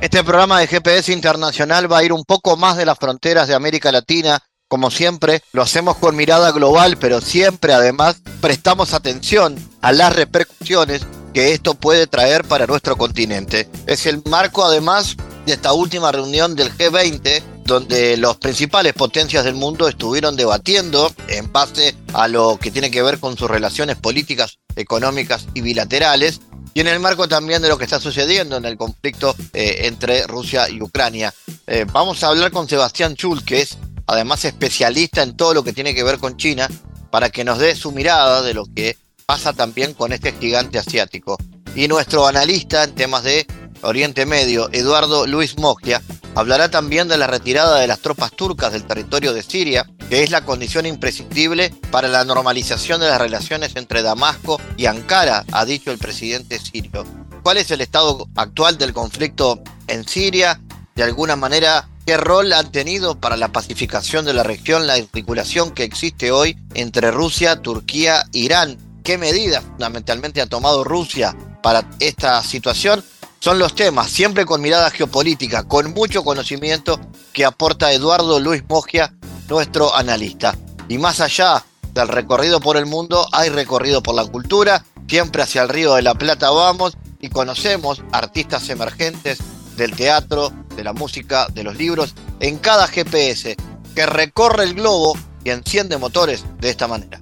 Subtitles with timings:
[0.00, 3.54] Este programa de GPS Internacional va a ir un poco más de las fronteras de
[3.54, 4.40] América Latina.
[4.66, 11.02] Como siempre, lo hacemos con mirada global, pero siempre además prestamos atención a las repercusiones
[11.34, 13.68] que esto puede traer para nuestro continente.
[13.86, 19.54] Es el marco además de esta última reunión del G20 donde las principales potencias del
[19.54, 24.58] mundo estuvieron debatiendo en base a lo que tiene que ver con sus relaciones políticas,
[24.74, 26.40] económicas y bilaterales,
[26.74, 30.26] y en el marco también de lo que está sucediendo en el conflicto eh, entre
[30.26, 31.32] Rusia y Ucrania.
[31.66, 35.72] Eh, vamos a hablar con Sebastián Chul, que es además especialista en todo lo que
[35.72, 36.68] tiene que ver con China,
[37.10, 41.36] para que nos dé su mirada de lo que pasa también con este gigante asiático.
[41.74, 43.46] Y nuestro analista en temas de
[43.82, 46.02] Oriente Medio, Eduardo Luis Mogia,
[46.34, 50.30] hablará también de la retirada de las tropas turcas del territorio de Siria, que es
[50.30, 55.90] la condición imprescindible para la normalización de las relaciones entre Damasco y Ankara, ha dicho
[55.90, 57.04] el presidente sirio.
[57.42, 60.60] ¿Cuál es el estado actual del conflicto en Siria?
[60.94, 65.70] De alguna manera, ¿qué rol han tenido para la pacificación de la región la articulación
[65.70, 68.76] que existe hoy entre Rusia, Turquía e Irán?
[69.02, 73.02] ¿Qué medidas fundamentalmente ha tomado Rusia para esta situación?
[73.40, 77.00] Son los temas, siempre con mirada geopolítica, con mucho conocimiento
[77.32, 79.14] que aporta Eduardo Luis Mogia,
[79.48, 80.56] nuestro analista.
[80.88, 85.62] Y más allá del recorrido por el mundo, hay recorrido por la cultura, siempre hacia
[85.62, 89.38] el Río de la Plata vamos y conocemos artistas emergentes
[89.76, 93.56] del teatro, de la música, de los libros, en cada GPS
[93.94, 97.18] que recorre el globo y enciende motores de esta manera.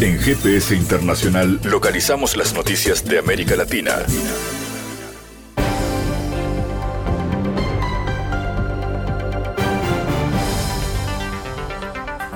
[0.00, 4.04] En GPS Internacional localizamos las noticias de América Latina.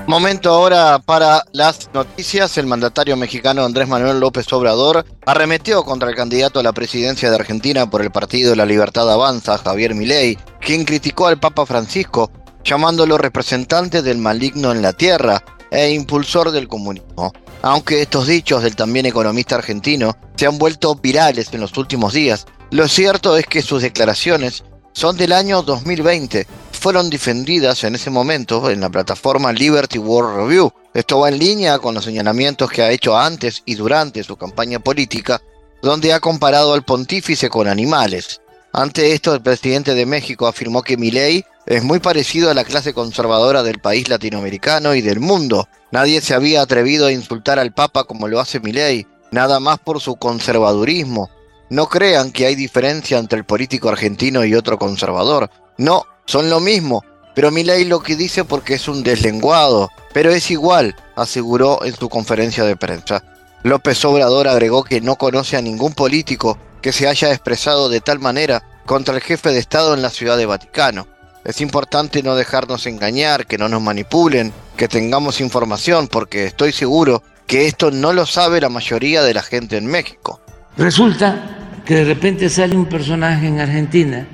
[0.09, 2.57] Momento ahora para las noticias.
[2.57, 7.35] El mandatario mexicano Andrés Manuel López Obrador arremetió contra el candidato a la presidencia de
[7.35, 12.31] Argentina por el Partido la Libertad Avanza, Javier Milei, quien criticó al Papa Francisco,
[12.63, 17.31] llamándolo representante del maligno en la tierra e impulsor del comunismo.
[17.61, 22.47] Aunque estos dichos del también economista argentino se han vuelto virales en los últimos días,
[22.71, 26.47] lo cierto es que sus declaraciones son del año 2020
[26.79, 30.71] fueron defendidas en ese momento en la plataforma Liberty World Review.
[30.93, 34.79] Esto va en línea con los señalamientos que ha hecho antes y durante su campaña
[34.79, 35.41] política,
[35.81, 38.41] donde ha comparado al pontífice con animales.
[38.71, 42.93] Ante esto, el presidente de México afirmó que Milei es muy parecido a la clase
[42.93, 45.67] conservadora del país latinoamericano y del mundo.
[45.91, 49.99] Nadie se había atrevido a insultar al Papa como lo hace Milei, nada más por
[49.99, 51.29] su conservadurismo.
[51.69, 55.49] No crean que hay diferencia entre el político argentino y otro conservador.
[55.77, 57.03] No, son lo mismo,
[57.33, 62.07] pero Milei lo que dice porque es un deslenguado, pero es igual, aseguró en su
[62.07, 63.23] conferencia de prensa.
[63.63, 68.19] López Obrador agregó que no conoce a ningún político que se haya expresado de tal
[68.19, 71.07] manera contra el jefe de Estado en la ciudad de Vaticano.
[71.43, 77.23] Es importante no dejarnos engañar, que no nos manipulen, que tengamos información, porque estoy seguro
[77.47, 80.41] que esto no lo sabe la mayoría de la gente en México.
[80.77, 84.27] Resulta que de repente sale un personaje en Argentina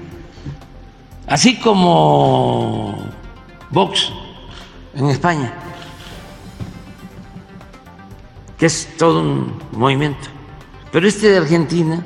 [1.27, 2.97] así como
[3.71, 4.11] Vox
[4.95, 5.53] en España,
[8.57, 10.29] que es todo un movimiento.
[10.91, 12.03] Pero este de Argentina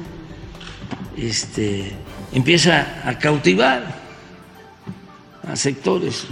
[1.16, 1.96] este,
[2.31, 4.00] empieza a cautivar
[5.47, 6.25] a sectores,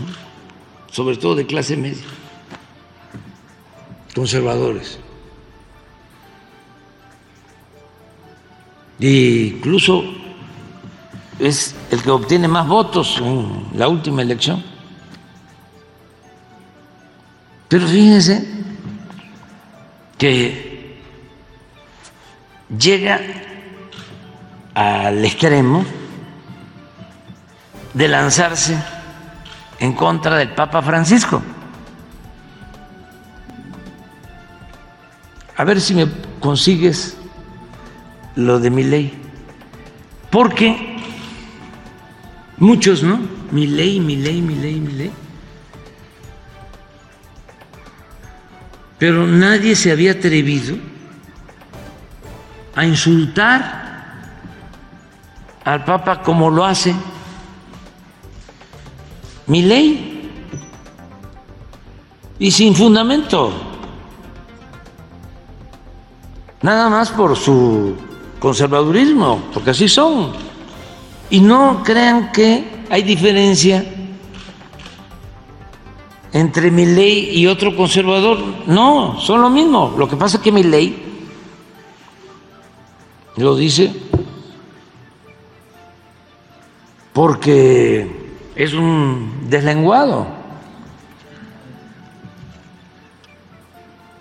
[0.92, 2.06] sobre todo de clase media,
[4.16, 5.00] conservadores.
[9.00, 10.04] E incluso
[11.40, 14.64] es el que obtiene más votos en la última elección.
[17.68, 18.48] Pero fíjense
[20.18, 20.98] que
[22.78, 23.20] llega
[24.74, 25.86] al extremo
[27.94, 28.78] de lanzarse
[29.80, 31.42] en contra del Papa Francisco.
[35.56, 36.08] A ver si me
[36.40, 37.18] consigues
[38.36, 39.20] lo de mi ley.
[40.30, 40.97] Porque
[42.58, 43.20] Muchos, ¿no?
[43.52, 45.12] Mi ley, mi ley, mi ley, mi ley.
[48.98, 50.76] Pero nadie se había atrevido
[52.76, 53.86] a insultar
[55.64, 56.96] al Papa como lo hace
[59.48, 60.30] mi ley
[62.40, 63.52] y sin fundamento,
[66.62, 67.96] nada más por su
[68.40, 70.47] conservadurismo, porque así son.
[71.30, 73.84] Y no crean que hay diferencia
[76.32, 78.40] entre mi ley y otro conservador.
[78.68, 79.96] No, son lo mismo.
[79.98, 81.04] Lo que pasa es que mi ley
[83.36, 83.94] lo dice
[87.14, 88.08] porque
[88.56, 90.28] es un deslenguado.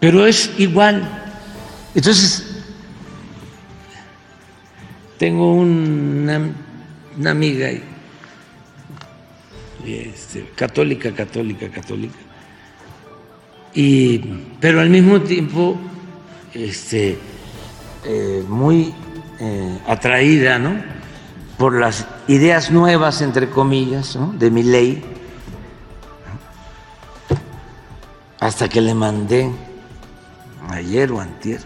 [0.00, 1.06] Pero es igual.
[1.94, 2.64] Entonces,
[5.19, 6.52] tengo una,
[7.19, 7.69] una amiga
[9.85, 12.19] este, católica, católica, católica,
[13.75, 14.19] y,
[14.61, 15.79] pero al mismo tiempo
[16.55, 17.19] este,
[18.05, 18.95] eh, muy
[19.39, 20.77] eh, atraída ¿no?
[21.59, 25.03] por las ideas nuevas, entre comillas, de mi ley,
[28.41, 29.51] hasta que le mandé
[30.71, 31.61] ayer o antier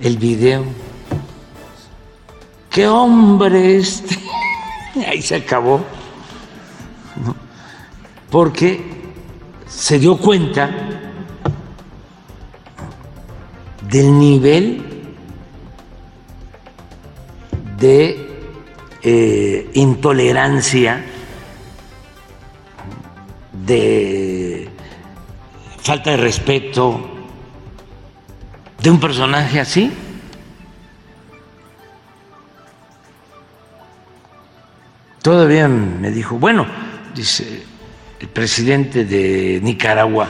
[0.00, 0.64] el video.
[2.70, 4.31] ¡Qué hombre este!
[5.06, 5.84] Ahí se acabó.
[8.30, 8.80] Porque
[9.66, 10.70] se dio cuenta
[13.88, 14.82] del nivel
[17.76, 18.26] de
[19.02, 21.04] eh, intolerancia,
[23.52, 24.68] de
[25.82, 27.00] falta de respeto
[28.80, 29.92] de un personaje así.
[35.22, 36.66] Todavía me dijo, bueno,
[37.14, 37.64] dice,
[38.18, 40.28] el presidente de Nicaragua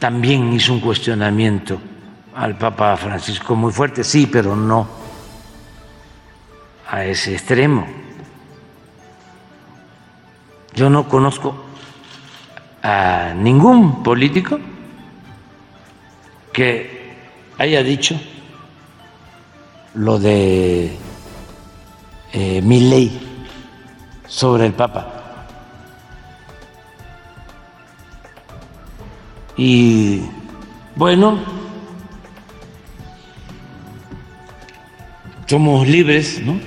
[0.00, 1.80] también hizo un cuestionamiento
[2.34, 4.88] al Papa Francisco muy fuerte, sí, pero no
[6.88, 7.86] a ese extremo.
[10.74, 11.64] Yo no conozco
[12.82, 14.58] a ningún político
[16.52, 17.14] que
[17.58, 18.20] haya dicho
[19.94, 20.96] lo de
[22.32, 23.21] eh, mi ley
[24.32, 25.06] sobre el Papa.
[29.56, 30.22] Y
[30.96, 31.38] bueno,
[35.46, 36.58] somos libres, ¿no?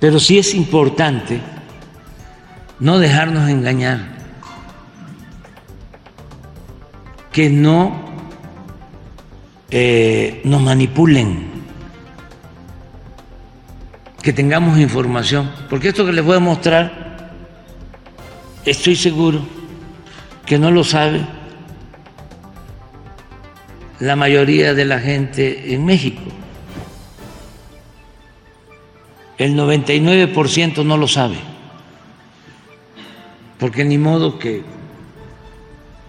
[0.00, 1.40] Pero sí es importante
[2.80, 4.08] no dejarnos engañar,
[7.30, 7.92] que no
[9.70, 11.51] eh, nos manipulen,
[14.22, 17.34] que tengamos información, porque esto que les voy a mostrar,
[18.64, 19.40] estoy seguro
[20.46, 21.26] que no lo sabe
[24.00, 26.22] la mayoría de la gente en México.
[29.38, 31.52] El 99% no lo sabe
[33.62, 34.60] porque ni modo que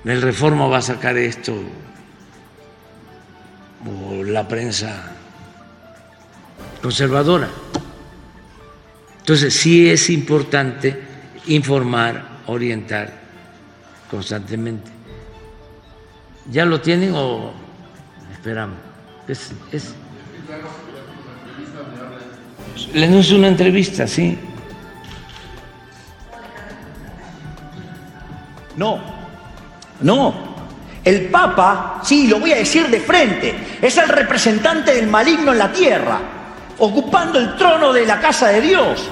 [0.06, 1.54] el Reforma va a sacar esto
[3.86, 5.12] o la prensa
[6.82, 7.48] conservadora.
[9.24, 11.02] Entonces sí es importante
[11.48, 13.10] informar, orientar
[14.12, 14.92] constantemente.
[16.52, 17.54] ¿Ya lo tienen o
[18.34, 18.76] esperamos?
[19.26, 19.96] Es, es,
[22.94, 24.38] es una entrevista, sí.
[28.76, 29.00] No,
[30.02, 30.54] no.
[31.04, 35.58] El Papa, sí, lo voy a decir de frente, es el representante del maligno en
[35.58, 36.20] la tierra,
[36.78, 39.10] ocupando el trono de la casa de Dios.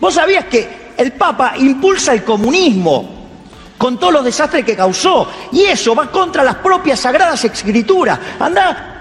[0.00, 3.16] ¿Vos sabías que el Papa impulsa el comunismo
[3.76, 5.28] con todos los desastres que causó?
[5.52, 8.18] Y eso va contra las propias sagradas escrituras.
[8.38, 8.98] Anda.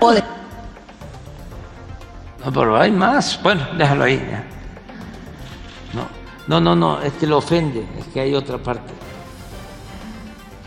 [2.44, 3.42] No, pero hay más.
[3.42, 4.22] Bueno, déjalo ahí.
[6.48, 8.94] No, no, no, es que lo ofende, es que hay otra parte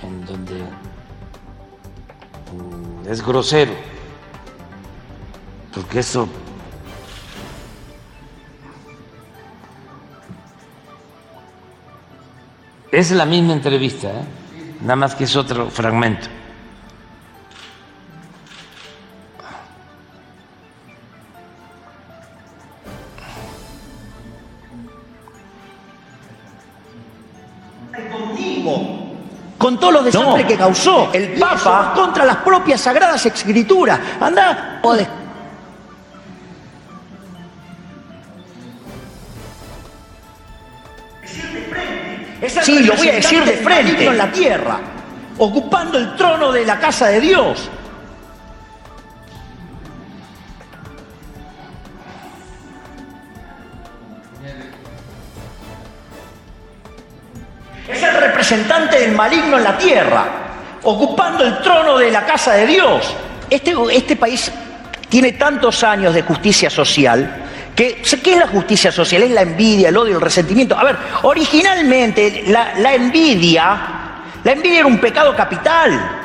[0.03, 0.61] en donde
[2.53, 3.73] mm, es grosero,
[5.75, 6.29] porque eso
[12.93, 14.25] es la misma entrevista, ¿eh?
[14.83, 16.29] nada más que es otro fragmento.
[29.61, 34.01] con todos los desastres que causó el Papa contra las propias sagradas escrituras.
[34.19, 34.81] Anda,
[42.81, 44.07] Sí, lo voy a decir de frente.
[44.07, 44.81] en la tierra,
[45.39, 47.71] ocupando el trono de la casa de Dios.
[58.03, 60.25] el representante del maligno en la tierra,
[60.85, 63.15] ocupando el trono de la casa de Dios.
[63.51, 64.51] Este, este país
[65.09, 67.40] tiene tantos años de justicia social
[67.75, 69.23] que, ¿qué es la justicia social?
[69.23, 70.77] Es la envidia, el odio, el resentimiento.
[70.77, 73.81] A ver, originalmente la, la envidia,
[74.43, 76.19] la envidia era un pecado capital.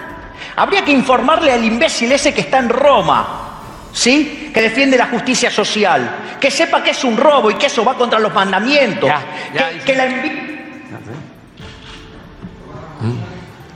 [0.56, 3.60] Habría que informarle al imbécil ese que está en Roma,
[3.92, 4.52] ¿sí?
[4.54, 7.96] Que defiende la justicia social, que sepa que es un robo y que eso va
[7.96, 9.10] contra los mandamientos,
[9.52, 10.44] que, que la envidia...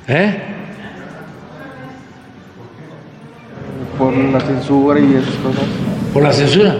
[0.07, 0.55] ¿Eh?
[3.99, 5.65] por la censura y esas cosas.
[6.13, 6.77] ¿Por la censura?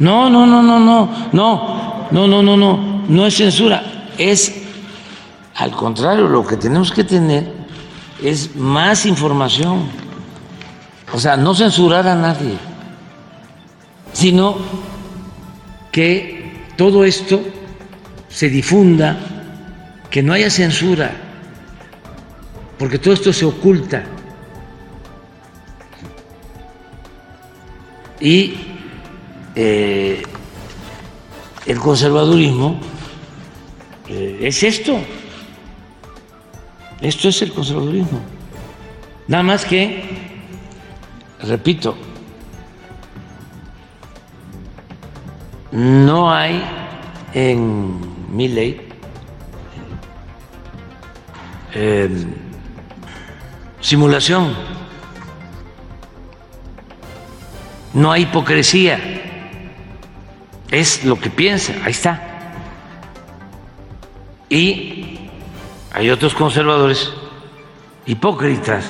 [0.00, 4.60] No, no, no, no, no, no, no, no, no, no, no es censura, es
[5.60, 7.52] al contrario, lo que tenemos que tener
[8.22, 9.90] es más información.
[11.12, 12.56] O sea, no censurar a nadie,
[14.14, 14.56] sino
[15.92, 17.42] que todo esto
[18.30, 19.18] se difunda,
[20.08, 21.10] que no haya censura,
[22.78, 24.04] porque todo esto se oculta.
[28.18, 28.54] Y
[29.62, 30.22] eh,
[31.66, 32.80] el conservadurismo
[34.08, 34.98] eh, es esto.
[37.02, 38.20] Esto es el conservadurismo.
[39.28, 40.02] Nada más que,
[41.42, 41.94] repito,
[45.72, 46.62] no hay
[47.34, 48.88] en mi ley
[51.74, 52.08] eh,
[53.80, 54.54] simulación,
[57.92, 59.29] no hay hipocresía,
[60.70, 62.22] es lo que piensa, ahí está.
[64.48, 65.28] Y
[65.92, 67.10] hay otros conservadores
[68.06, 68.84] hipócritas.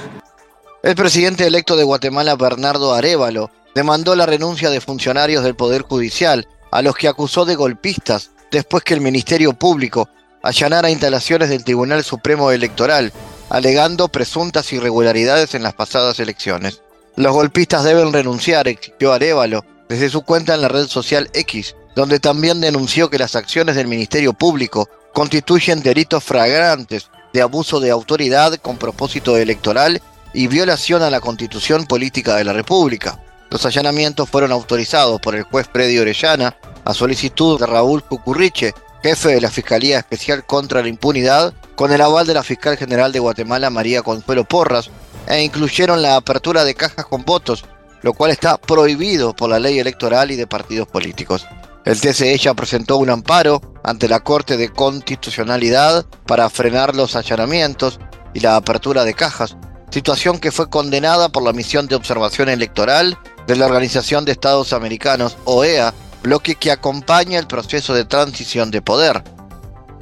[0.83, 6.49] El presidente electo de Guatemala, Bernardo Arevalo, demandó la renuncia de funcionarios del Poder Judicial,
[6.71, 10.09] a los que acusó de golpistas después que el Ministerio Público
[10.43, 13.13] allanara instalaciones del Tribunal Supremo Electoral,
[13.51, 16.83] alegando presuntas irregularidades en las pasadas elecciones.
[17.17, 22.21] Los golpistas deben renunciar, exigió Arevalo desde su cuenta en la red social X, donde
[22.21, 28.55] también denunció que las acciones del Ministerio Público constituyen delitos flagrantes de abuso de autoridad
[28.59, 30.01] con propósito electoral
[30.33, 33.21] y violación a la constitución política de la República.
[33.51, 39.31] Los allanamientos fueron autorizados por el juez Predio Orellana a solicitud de Raúl Cucurriche, jefe
[39.31, 43.19] de la Fiscalía Especial contra la Impunidad, con el aval de la fiscal general de
[43.19, 44.89] Guatemala María Consuelo Porras,
[45.27, 47.65] e incluyeron la apertura de cajas con votos,
[48.03, 51.47] lo cual está prohibido por la ley electoral y de partidos políticos.
[51.85, 57.99] El TCE ya presentó un amparo ante la Corte de Constitucionalidad para frenar los allanamientos
[58.35, 59.57] y la apertura de cajas,
[59.91, 64.73] situación que fue condenada por la misión de observación electoral de la Organización de Estados
[64.73, 69.25] Americanos, OEA, bloque que acompaña el proceso de transición de poder.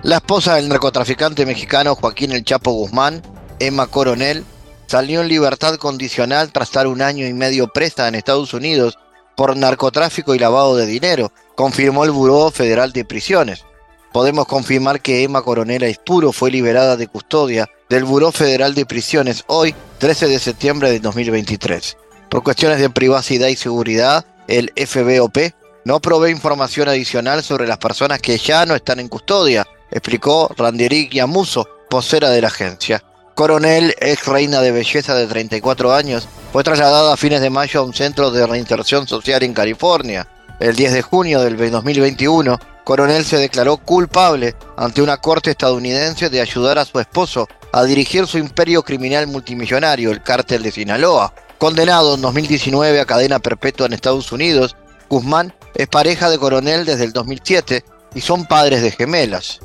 [0.02, 3.22] La esposa del narcotraficante mexicano Joaquín El Chapo Guzmán,
[3.58, 4.44] Emma Coronel,
[4.88, 8.98] salió en libertad condicional tras estar un año y medio presa en Estados Unidos
[9.36, 13.64] por narcotráfico y lavado de dinero, confirmó el Buró Federal de Prisiones.
[14.12, 19.44] Podemos confirmar que Emma Coronel Aispuro fue liberada de custodia del Buró Federal de Prisiones
[19.46, 21.96] hoy, 13 de septiembre de 2023.
[22.30, 25.52] Por cuestiones de privacidad y seguridad, el FBOP
[25.84, 31.12] no provee información adicional sobre las personas que ya no están en custodia, explicó Randerik
[31.12, 33.04] Yamuso, vocera de la agencia.
[33.38, 37.84] Coronel, ex reina de belleza de 34 años, fue trasladada a fines de mayo a
[37.84, 40.26] un centro de reinserción social en California.
[40.58, 46.40] El 10 de junio del 2021, Coronel se declaró culpable ante una corte estadounidense de
[46.40, 51.32] ayudar a su esposo a dirigir su imperio criminal multimillonario, el cártel de Sinaloa.
[51.58, 54.74] Condenado en 2019 a cadena perpetua en Estados Unidos,
[55.08, 57.84] Guzmán es pareja de Coronel desde el 2007
[58.16, 59.60] y son padres de gemelas.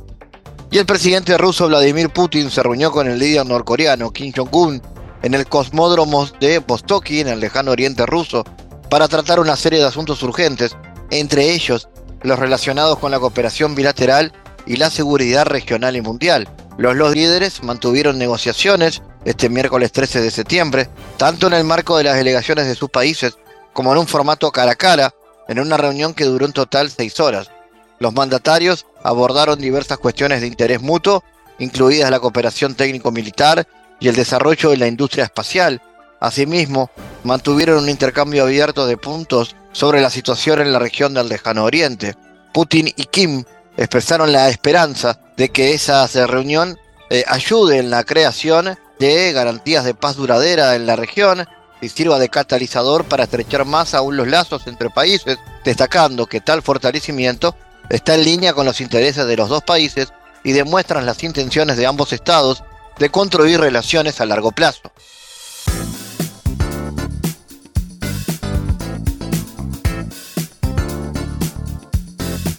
[0.74, 4.82] Y el presidente ruso Vladimir Putin se reunió con el líder norcoreano Kim Jong-un
[5.22, 8.44] en el cosmódromo de Vostoki, en el lejano oriente ruso,
[8.89, 10.75] para tratar una serie de asuntos urgentes,
[11.12, 11.89] entre ellos
[12.24, 14.34] los relacionados con la cooperación bilateral
[14.65, 16.50] y la seguridad regional y mundial.
[16.80, 22.06] Los, dos líderes mantuvieron negociaciones este miércoles 13 de septiembre, tanto en el marco de
[22.06, 23.38] las delegaciones de sus países
[23.74, 25.13] como en un formato cara a cara,
[25.48, 27.51] en una reunión que duró en total seis horas.
[28.00, 31.24] Los mandatarios abordaron diversas cuestiones de interés mutuo,
[31.60, 33.68] incluidas la cooperación técnico-militar
[34.00, 35.82] y el desarrollo de la industria espacial,
[36.24, 36.90] Asimismo,
[37.26, 42.16] mantuvieron un intercambio abierto de puntos sobre la situación en la región del lejano oriente.
[42.54, 43.44] Putin y Kim
[43.76, 49.96] expresaron la esperanza de que esa reunión eh, ayude en la creación de garantías de
[49.96, 51.46] paz duradera en la región
[51.82, 56.62] y sirva de catalizador para estrechar más aún los lazos entre países, destacando que tal
[56.62, 57.54] fortalecimiento
[57.90, 60.13] está en línea con los intereses de los dos países
[60.44, 62.63] y demuestran las intenciones de ambos estados
[63.00, 64.92] de construir relaciones a largo plazo.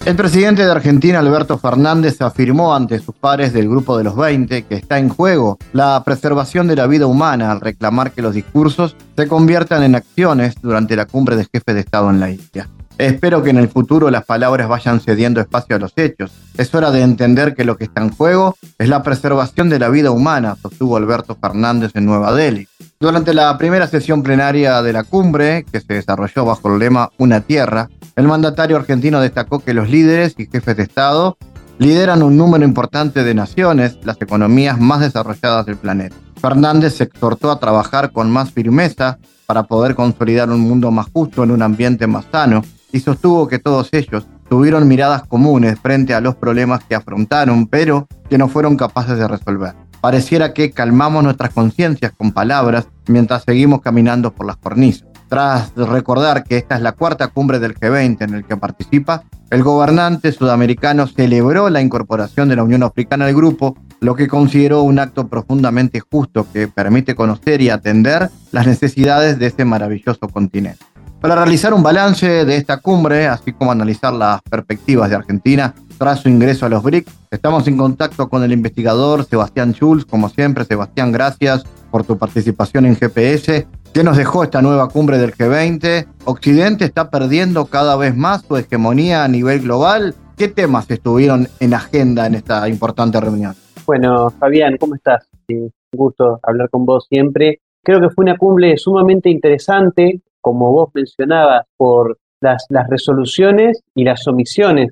[0.04, 4.64] El presidente de Argentina, Alberto Fernández, afirmó ante sus pares del Grupo de los 20
[4.64, 8.97] que está en juego la preservación de la vida humana al reclamar que los discursos
[9.16, 12.69] se conviertan en acciones durante la cumbre de jefes de Estado en la India.
[12.99, 16.31] Espero que en el futuro las palabras vayan cediendo espacio a los hechos.
[16.57, 19.89] Es hora de entender que lo que está en juego es la preservación de la
[19.89, 22.69] vida humana, sostuvo Alberto Fernández en Nueva Delhi.
[23.01, 27.41] Durante la primera sesión plenaria de la cumbre, que se desarrolló bajo el lema Una
[27.41, 31.37] Tierra, el mandatario argentino destacó que los líderes y jefes de Estado
[31.79, 36.15] lideran un número importante de naciones, las economías más desarrolladas del planeta.
[36.41, 41.43] Fernández se exhortó a trabajar con más firmeza para poder consolidar un mundo más justo
[41.43, 42.63] en un ambiente más sano
[42.95, 48.07] y sostuvo que todos ellos tuvieron miradas comunes frente a los problemas que afrontaron, pero
[48.31, 49.75] que no fueron capaces de resolver.
[50.01, 55.09] Pareciera que calmamos nuestras conciencias con palabras mientras seguimos caminando por las cornisas.
[55.29, 59.65] Tras recordar que esta es la cuarta cumbre del G20 en el que participa, el
[59.65, 65.01] gobernante sudamericano celebró la incorporación de la Unión Africana al grupo, lo que consideró un
[65.01, 70.85] acto profundamente justo que permite conocer y atender las necesidades de este maravilloso continente.
[71.25, 76.21] Para realizar un balance de esta cumbre, así como analizar las perspectivas de Argentina tras
[76.21, 80.04] su ingreso a los BRICS, estamos en contacto con el investigador Sebastián Schulz.
[80.04, 83.66] Como siempre, Sebastián, gracias por tu participación en GPS.
[83.95, 86.07] ¿Qué nos dejó esta nueva cumbre del G20?
[86.26, 90.14] ¿Occidente está perdiendo cada vez más su hegemonía a nivel global?
[90.37, 93.54] ¿Qué temas estuvieron en agenda en esta importante reunión?
[93.87, 95.26] Bueno, Fabián, ¿cómo estás?
[95.49, 97.62] un gusto hablar con vos siempre.
[97.83, 104.05] Creo que fue una cumbre sumamente interesante, como vos mencionabas, por las, las resoluciones y
[104.05, 104.91] las omisiones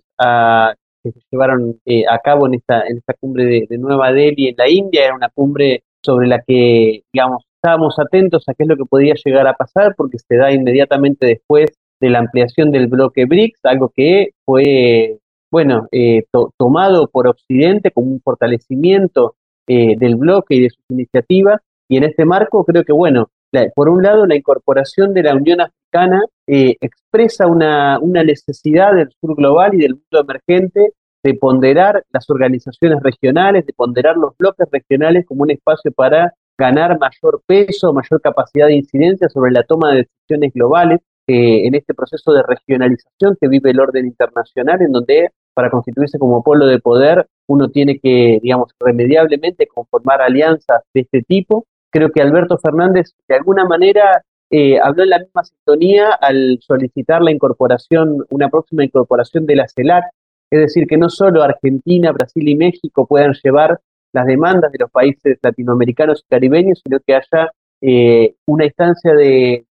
[1.04, 4.54] que se llevaron eh, a cabo en esta, en esta cumbre de, Nueva Delhi en
[4.56, 5.04] la India.
[5.04, 9.12] Era una cumbre sobre la que, digamos, estábamos atentos a qué es lo que podía
[9.22, 13.92] llegar a pasar, porque se da inmediatamente después de la ampliación del bloque BRICS, algo
[13.94, 15.18] que fue,
[15.50, 16.24] bueno, eh,
[16.56, 19.34] tomado por Occidente como un fortalecimiento
[19.66, 21.60] eh, del bloque y de sus iniciativas.
[21.90, 23.28] Y en este marco creo que, bueno,
[23.74, 29.36] por un lado, la incorporación de la Unión Africana eh, expresa una, necesidad del sur
[29.36, 35.24] global y del mundo emergente de ponderar las organizaciones regionales, de ponderar los bloques regionales
[35.26, 40.06] como un espacio para ganar mayor peso, mayor capacidad de incidencia sobre la toma de
[40.08, 45.30] decisiones globales eh, en este proceso de regionalización que vive el orden internacional, en donde
[45.54, 51.22] para constituirse como polo de poder uno tiene que, digamos, remediablemente conformar alianzas de este
[51.22, 56.58] tipo creo que Alberto Fernández de alguna manera eh, habló en la misma sintonía al
[56.60, 60.04] solicitar la incorporación, una próxima incorporación de la CELAC,
[60.50, 63.80] es decir, que no solo Argentina, Brasil y México puedan llevar
[64.12, 67.50] las demandas de los países latinoamericanos y caribeños, sino que haya
[67.80, 69.64] eh, una instancia de,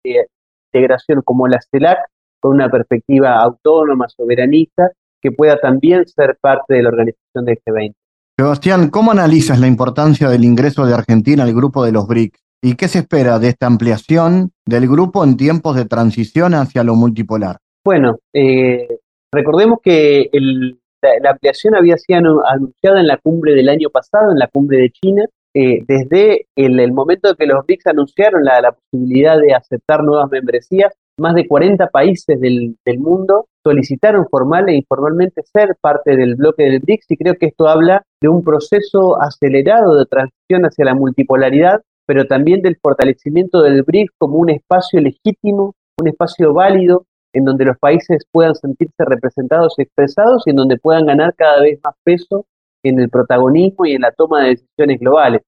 [0.73, 1.99] integración como la CELAC,
[2.39, 7.93] con una perspectiva autónoma, soberanista, que pueda también ser parte de la organización de G20.
[8.41, 12.39] Sebastián, ¿cómo analizas la importancia del ingreso de Argentina al grupo de los BRICS?
[12.63, 16.95] ¿Y qué se espera de esta ampliación del grupo en tiempos de transición hacia lo
[16.95, 17.58] multipolar?
[17.86, 18.97] Bueno, eh,
[19.32, 24.47] recordemos que la, ampliación había sido anunciada en la cumbre del año pasado, en la
[24.47, 29.54] cumbre de China, eh, desde el, momento en que los BRICS anunciaron la, posibilidad de
[29.54, 36.15] aceptar nuevas membresías, más de 40 países del, mundo solicitaron formal e informalmente ser parte
[36.15, 40.65] del bloque del BRICS y creo que esto habla de un proceso acelerado de transición
[40.65, 46.54] hacia la multipolaridad, pero también del fortalecimiento del BRICS como un espacio legítimo, un espacio
[46.54, 51.34] válido en donde los países puedan sentirse representados y expresados y en donde puedan ganar
[51.36, 52.45] cada vez más peso
[52.84, 55.41] en el protagonismo y en la toma de decisiones globales.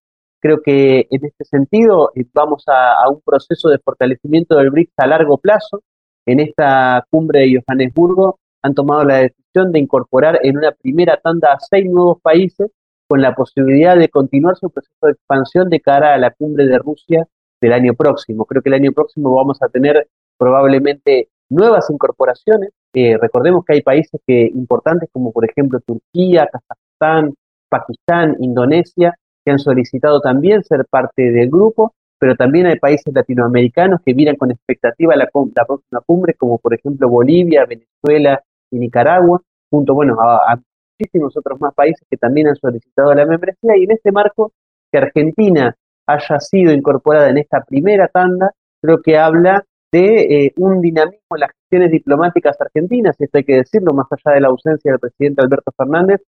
[0.43, 5.07] Creo que en este sentido eh, vamos a, un proceso de fortalecimiento del BRICS a
[5.07, 5.83] largo plazo.
[6.25, 11.53] En esta cumbre de Johannesburgo han tomado la decisión de incorporar en una primera tanda
[11.53, 12.69] a seis nuevos países
[13.07, 16.77] con la posibilidad de continuar su proceso de expansión de cara a la cumbre de
[16.77, 17.25] Rusia
[17.61, 18.43] del año próximo.
[18.43, 22.71] Creo que el año próximo vamos a tener probablemente nuevas incorporaciones.
[22.93, 27.33] Eh, recordemos que hay países que, importantes como por ejemplo Turquía, Kazajstán,
[27.69, 33.99] Pakistán, Indonesia, que han solicitado también ser parte del grupo, pero también hay países latinoamericanos
[34.05, 39.93] que miran con expectativa la, próxima cumbre, como por ejemplo Bolivia, Venezuela y Nicaragua, junto
[39.93, 40.57] bueno, a,
[40.97, 44.53] muchísimos otros más países que también han solicitado la membresía, y en este marco,
[44.91, 45.75] que Argentina
[46.07, 48.51] haya sido incorporada en esta primera tanda,
[48.81, 53.57] creo que habla de eh, un dinamismo en las gestiones diplomáticas argentinas, esto hay que
[53.57, 56.21] decirlo, más allá de la ausencia del presidente Alberto Fernández,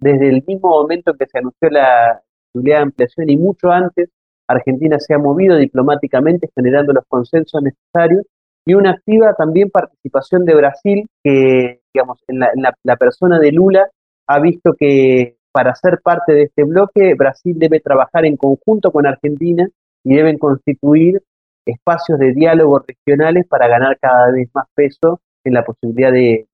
[0.00, 2.22] desde el mismo momento en que se anunció la
[2.54, 4.10] de ampliación y mucho antes,
[4.46, 8.26] Argentina se ha movido diplomáticamente generando los consensos necesarios
[8.66, 13.88] y una activa también participación de Brasil que, digamos, en la, persona de Lula
[14.26, 19.06] ha visto que para ser parte de este bloque, Brasil debe trabajar en conjunto con
[19.06, 19.68] Argentina
[20.02, 21.22] y deben constituir
[21.66, 26.46] espacios de diálogo regionales para ganar cada vez más peso en la posibilidad de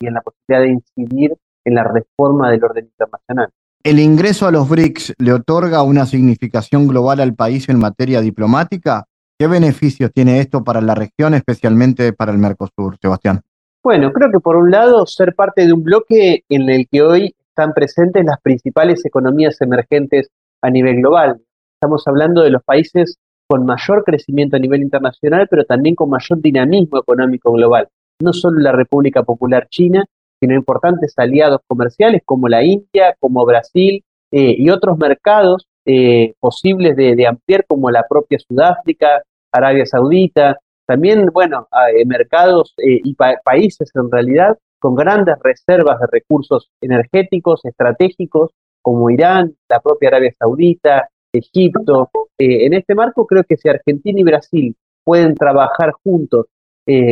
[0.00, 3.50] y en la posibilidad de incidir en la reforma del orden internacional.
[3.88, 9.06] ¿El ingreso a los BRICS le otorga una significación global al país en materia diplomática?
[9.38, 13.40] ¿Qué beneficios tiene esto para la región, especialmente para el Mercosur, Sebastián?
[13.82, 17.34] Bueno, creo que por un lado ser parte de un bloque en el que hoy
[17.48, 20.28] están presentes las principales economías emergentes
[20.60, 21.40] a nivel global.
[21.80, 26.42] Estamos hablando de los países con mayor crecimiento a nivel internacional, pero también con mayor
[26.42, 27.88] dinamismo económico global.
[28.20, 30.04] No solo la República Popular China,
[30.40, 36.96] sino importantes aliados comerciales como la India, como Brasil eh, y otros mercados eh, posibles
[36.96, 39.22] de, ampliar como la propia Sudáfrica,
[39.52, 46.70] Arabia Saudita, también, bueno, eh, mercados y países en realidad con grandes reservas de recursos
[46.80, 52.10] energéticos estratégicos como Irán, la propia Arabia Saudita, Egipto.
[52.38, 56.46] en este marco creo que si Argentina y Brasil pueden trabajar juntos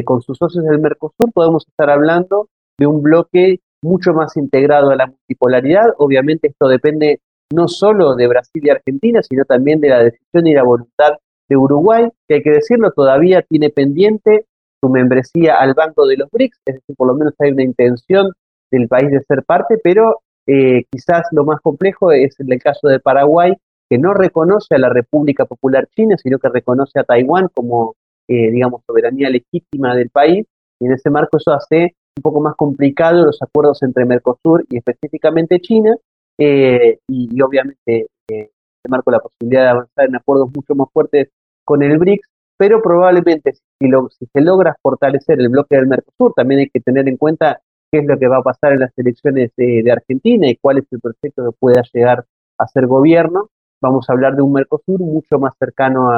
[0.07, 4.97] con sus socios del Mercosur, podemos estar hablando de un bloque mucho más integrado a
[4.97, 5.95] la multipolaridad.
[5.99, 7.21] Obviamente esto depende
[7.53, 11.12] no solo de Brasil y Argentina, sino también de la decisión y la voluntad
[11.49, 14.47] de Uruguay, que hay que decirlo, todavía tiene pendiente
[14.81, 18.33] su membresía al Banco de los BRICS, es decir, por lo menos hay una intención
[18.71, 23.01] del país de ser parte, pero eh, quizás lo más complejo es el caso de
[23.01, 23.55] Paraguay,
[23.89, 27.95] que no reconoce a la República Popular China, sino que reconoce a Taiwán como,
[28.29, 30.47] eh, digamos, soberanía legítima del país,
[30.81, 34.79] y en ese marco eso hace un poco más complicado los acuerdos entre Mercosur y
[34.79, 35.95] específicamente China,
[36.39, 38.51] eh, y, obviamente eh,
[38.83, 41.29] se marco la posibilidad de avanzar en acuerdos mucho más fuertes
[41.65, 46.61] con el BRICS, pero probablemente si, si se logra fortalecer el bloque del Mercosur, también
[46.61, 49.51] hay que tener en cuenta qué es lo que va a pasar en las elecciones
[49.57, 52.25] de, Argentina y cuál es el proyecto que pueda llegar
[52.59, 53.51] a ser gobierno.
[53.83, 56.11] Vamos a hablar de un Mercosur mucho más cercano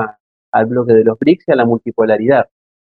[0.53, 2.49] al bloque de los BRICS y a la multipolaridad.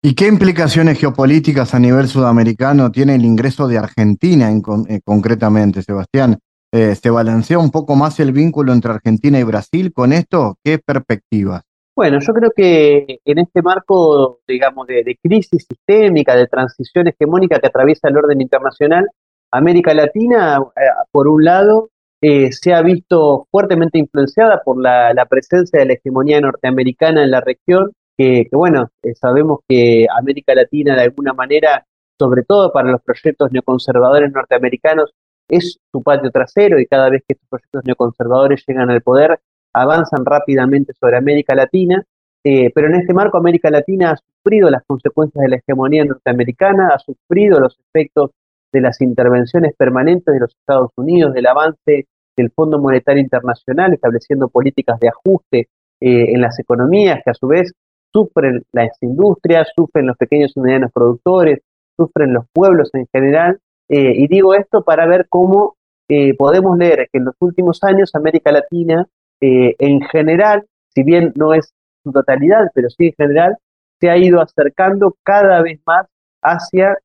[0.05, 5.81] ¿Y qué implicaciones geopolíticas a nivel sudamericano tiene el ingreso de Argentina en eh, concretamente,
[5.81, 6.39] Sebastián?
[6.73, 10.57] Eh, ¿Se balancea un poco más el vínculo entre Argentina y Brasil con esto?
[10.61, 11.61] ¿Qué perspectivas?
[11.95, 17.67] Bueno, yo creo que en este marco, digamos, de, crisis sistémica, de transición hegemónica que
[17.67, 19.07] atraviesa el orden internacional,
[19.51, 20.81] América Latina, eh,
[21.13, 27.21] por un lado, se ha visto fuertemente influenciada por la presencia de la hegemonía norteamericana
[27.21, 31.85] en la región que, bueno, eh, sabemos que América Latina de alguna manera,
[32.19, 35.13] sobre todo para los proyectos neoconservadores norteamericanos,
[35.47, 39.39] es su patio trasero y cada vez que estos proyectos neoconservadores llegan al poder,
[39.73, 42.03] avanzan rápidamente sobre América Latina,
[42.43, 46.89] eh, pero en este marco América Latina ha sufrido las consecuencias de la hegemonía norteamericana,
[46.93, 48.31] ha sufrido los efectos
[48.71, 54.49] de las intervenciones permanentes de los Estados Unidos, del avance del Fondo Monetario Internacional, estableciendo
[54.49, 55.59] políticas de ajuste
[56.01, 57.71] eh, en las economías que a su vez
[58.13, 61.59] sufren las industrias, sufren los pequeños y medianos productores,
[61.97, 63.59] sufren los pueblos en general.
[63.89, 65.75] Eh, y digo esto para ver cómo
[66.07, 69.07] eh, podemos leer que en los últimos años América Latina,
[69.41, 71.73] eh, en general, si bien no es
[72.03, 73.57] su totalidad, pero sí en general,
[73.99, 76.07] se ha ido acercando cada vez más
[76.41, 76.97] hacia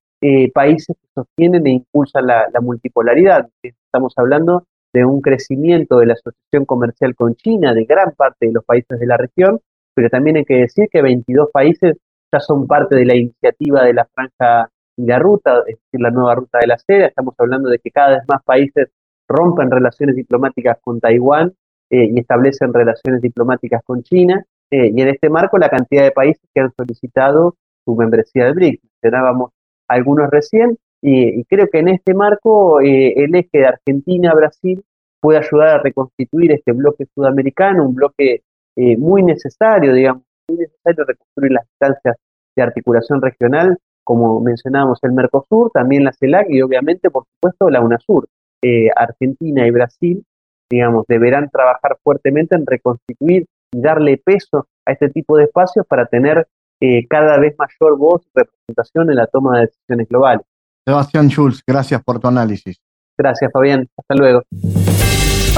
[0.52, 3.48] países que sostienen e impulsan la multipolaridad.
[3.62, 8.52] Estamos hablando de un crecimiento de la asociación comercial con China, de gran parte de
[8.52, 9.60] los países de la región,
[9.98, 11.96] pero también hay que decir que 22 países
[12.32, 16.12] ya son parte de la iniciativa de la franja y la ruta, es decir, la
[16.12, 17.06] nueva ruta de la seda.
[17.06, 18.90] Estamos hablando de que cada vez más países
[19.28, 21.52] rompen relaciones diplomáticas con Taiwán
[21.90, 24.44] eh, y establecen relaciones diplomáticas con China.
[24.70, 28.54] Eh, y en este marco, la cantidad de países que han solicitado su membresía del
[28.54, 28.84] BRICS.
[29.02, 29.50] Mencionábamos
[29.88, 34.80] algunos recién, y, creo que en este marco eh, el eje de Argentina-Brasil
[35.20, 38.42] puede ayudar a reconstituir este bloque sudamericano, un bloque
[38.80, 42.16] eh, muy necesario, digamos, muy necesario reconstruir las instancias
[42.56, 47.80] de articulación regional, como mencionábamos el Mercosur, también la CELAC y obviamente, por supuesto, la
[47.80, 48.28] UNASUR.
[48.62, 50.24] Eh, Argentina y Brasil,
[50.70, 56.06] digamos, deberán trabajar fuertemente en reconstituir y darle peso a este tipo de espacios para
[56.06, 56.46] tener
[56.80, 60.46] eh, cada vez mayor voz y representación en la toma de decisiones globales.
[60.86, 62.80] Sebastián Schulz, gracias por tu análisis.
[63.18, 63.88] Gracias, Fabián.
[63.96, 64.42] Hasta luego.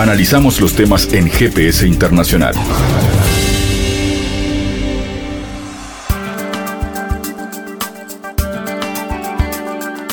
[0.01, 2.55] Analizamos los temas en GPS Internacional.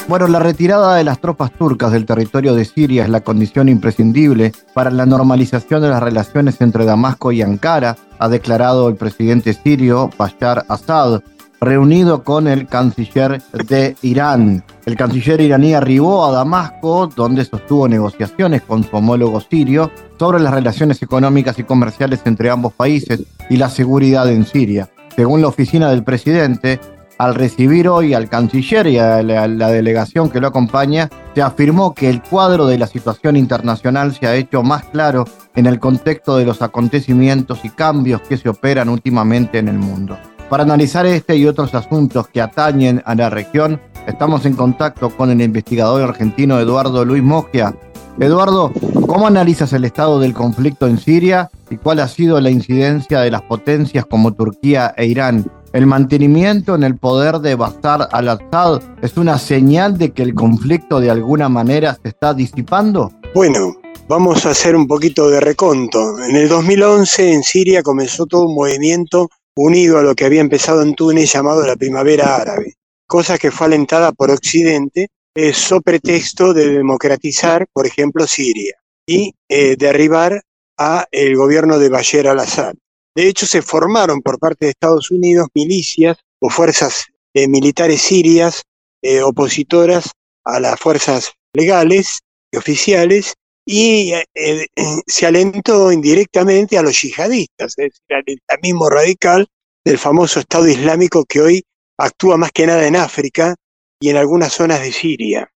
[0.10, 4.52] Bueno, la retirada de las tropas turcas del territorio de Siria es la condición imprescindible
[4.74, 10.10] para la normalización de las relaciones entre Damasco y Ankara, ha declarado el presidente sirio
[10.18, 11.22] Bashar Assad,
[11.60, 14.64] reunido con el canciller de Irán.
[14.86, 20.54] El canciller iraní arribó a Damasco, donde sostuvo negociaciones con su homólogo sirio sobre las
[20.54, 24.90] relaciones económicas y comerciales entre ambos países y la seguridad en Siria.
[25.16, 26.80] Según la oficina del presidente,
[27.18, 32.10] al recibir hoy al canciller y a la, delegación que lo acompaña, se afirmó que
[32.10, 36.46] el cuadro de la situación internacional se ha hecho más claro en el contexto de
[36.46, 40.18] los acontecimientos y cambios que se operan últimamente en el mundo.
[40.50, 45.30] Para analizar este y otros asuntos que atañen a la región, estamos en contacto con
[45.30, 47.76] el investigador argentino Eduardo Luis Mogia.
[48.18, 48.72] Eduardo,
[49.06, 53.30] ¿cómo analizas el estado del conflicto en Siria y cuál ha sido la incidencia de
[53.30, 59.18] las potencias como Turquía e Irán el mantenimiento en el poder de Bashar al-Assad es
[59.18, 63.12] una señal de que el conflicto de alguna manera se está disipando?
[63.36, 63.76] Bueno,
[64.08, 66.18] vamos a hacer un poquito de reconto.
[66.24, 69.30] En el 2011 en Siria comenzó todo un movimiento
[69.66, 73.68] unido a lo que había empezado en Túnez llamado la Primavera Árabe, cosa que fue
[73.68, 75.10] alentada por Occidente
[75.54, 80.42] so pretexto de democratizar, por ejemplo, Siria y eh, derribar
[80.78, 82.74] a el gobierno de Bashar al-Assad.
[83.16, 88.64] De hecho, se formaron por parte de Estados Unidos milicias o fuerzas eh, militares sirias
[89.02, 90.12] eh, opositoras
[90.44, 92.20] a las fuerzas legales
[92.52, 93.34] y oficiales
[93.70, 94.68] y eh,
[95.06, 99.48] se alentó indirectamente a los yihadistas, es decir, al islamismo radical
[99.84, 101.64] del famoso Estado Islámico que hoy
[101.98, 103.56] actúa más que nada en África
[104.00, 105.52] y en algunas zonas de Siria.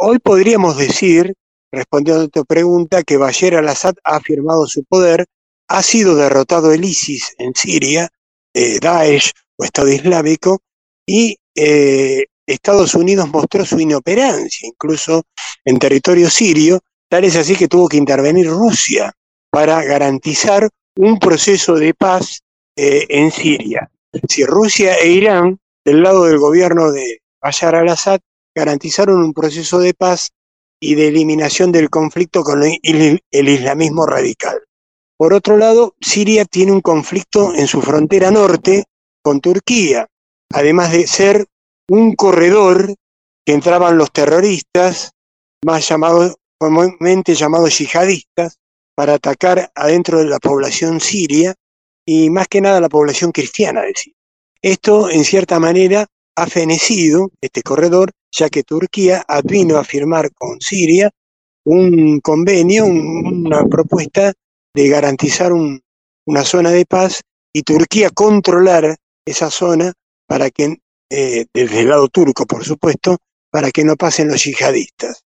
[0.00, 1.34] hoy podríamos decir,
[1.70, 5.26] respondiendo a tu pregunta, que Bashar al-Assad ha afirmado su poder
[5.72, 8.08] ha sido derrotado el ISIS en Siria,
[8.54, 10.60] eh, Daesh o Estado Islámico,
[11.06, 15.24] y eh, Estados Unidos mostró su inoperancia, incluso
[15.64, 16.80] en territorio sirio,
[17.12, 19.12] tal es así que tuvo que intervenir Rusia
[19.50, 22.40] para garantizar un proceso de paz
[22.74, 23.90] eh, en Siria.
[24.26, 28.20] Si Rusia e Irán, del lado del gobierno de Bashar al-Assad,
[28.54, 30.30] garantizaron un proceso de paz
[30.80, 34.62] y de eliminación del conflicto con el islamismo radical.
[35.18, 38.84] Por otro lado, Siria tiene un conflicto en su frontera norte
[39.22, 40.08] con Turquía,
[40.50, 41.46] además de ser
[41.90, 42.94] un corredor
[43.44, 45.12] que entraban los terroristas,
[45.62, 48.60] más llamados, comúnmente llamados yihadistas,
[48.94, 51.56] para atacar adentro de la población siria
[52.06, 54.16] y más que nada la población cristiana de Siria.
[54.62, 60.60] Esto, en cierta manera, ha fenecido este corredor, ya que Turquía vino a firmar con
[60.60, 61.10] Siria
[61.64, 64.32] un convenio, una propuesta
[64.72, 67.22] de garantizar una zona de paz
[67.52, 69.92] y Turquía controlar esa zona
[70.28, 70.76] para que,
[71.10, 73.18] eh, desde el lado turco, por supuesto,
[73.50, 75.24] para que no pasen los yihadistas.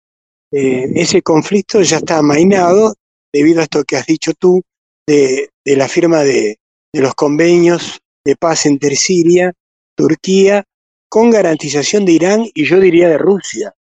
[0.51, 2.95] Eh, ese conflicto ya está amainado
[3.31, 4.61] debido a esto que has dicho tú,
[5.07, 6.59] de, la firma de,
[6.93, 9.53] de los convenios de paz entre Siria,
[9.95, 10.63] Turquía,
[11.09, 13.73] con garantización de Irán y yo diría de Rusia,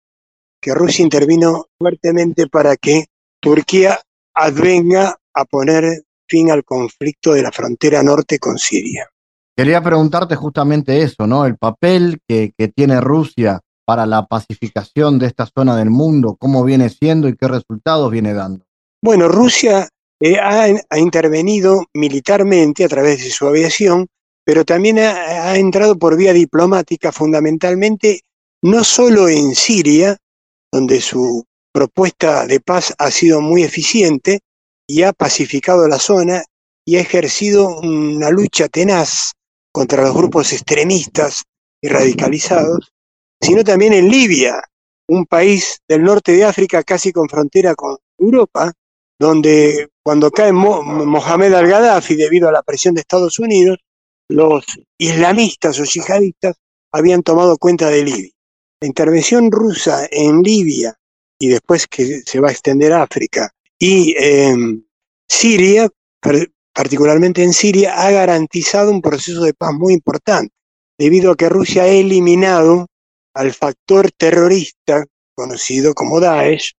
[0.61, 3.05] que Rusia intervino fuertemente para que
[3.39, 3.99] Turquía
[4.33, 9.07] advenga a poner fin al conflicto de la frontera norte con Siria.
[9.55, 11.45] Quería preguntarte justamente eso, ¿no?
[11.45, 16.91] El papel que, tiene Rusia para la pacificación de esta zona del mundo, cómo viene
[16.91, 18.63] siendo y qué resultados viene dando.
[19.01, 24.05] Bueno, Rusia eh, ha, intervenido militarmente a través de su aviación,
[24.45, 28.21] pero también ha, entrado por vía diplomática fundamentalmente,
[28.61, 30.17] no solo en Siria,
[30.71, 34.41] donde su propuesta de paz ha sido muy eficiente,
[34.87, 36.43] y ha pacificado la zona
[36.85, 39.31] y ha ejercido una lucha tenaz
[39.71, 41.41] contra los grupos extremistas
[41.81, 42.91] y radicalizados,
[43.41, 44.61] sino también en Libia,
[45.07, 48.71] un país del norte de África casi con frontera con Europa,
[49.19, 53.79] donde cuando cae Mohamed al-Gaddafi debido a la presión de Estados Unidos,
[54.29, 54.65] los
[54.97, 56.55] islamistas o yihadistas
[56.91, 58.31] habían tomado cuenta de Libia.
[58.81, 60.95] La intervención rusa en Libia
[61.37, 64.83] y después que se va a extender a África y em,
[65.27, 65.89] Siria,
[66.73, 70.53] particularmente en Siria, ha garantizado un proceso de paz muy importante,
[70.97, 72.87] debido a que Rusia ha eliminado
[73.39, 76.73] al factor terrorista conocido como Daesh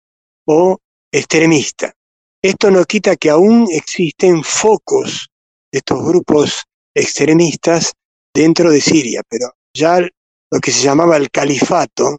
[0.47, 0.77] o
[1.11, 1.95] extremista.
[2.43, 5.31] Esto no quita que aún existen focos
[5.73, 7.95] de estos grupos extremistas
[8.35, 12.19] dentro de Siria, pero ya lo que se llamaba el califato,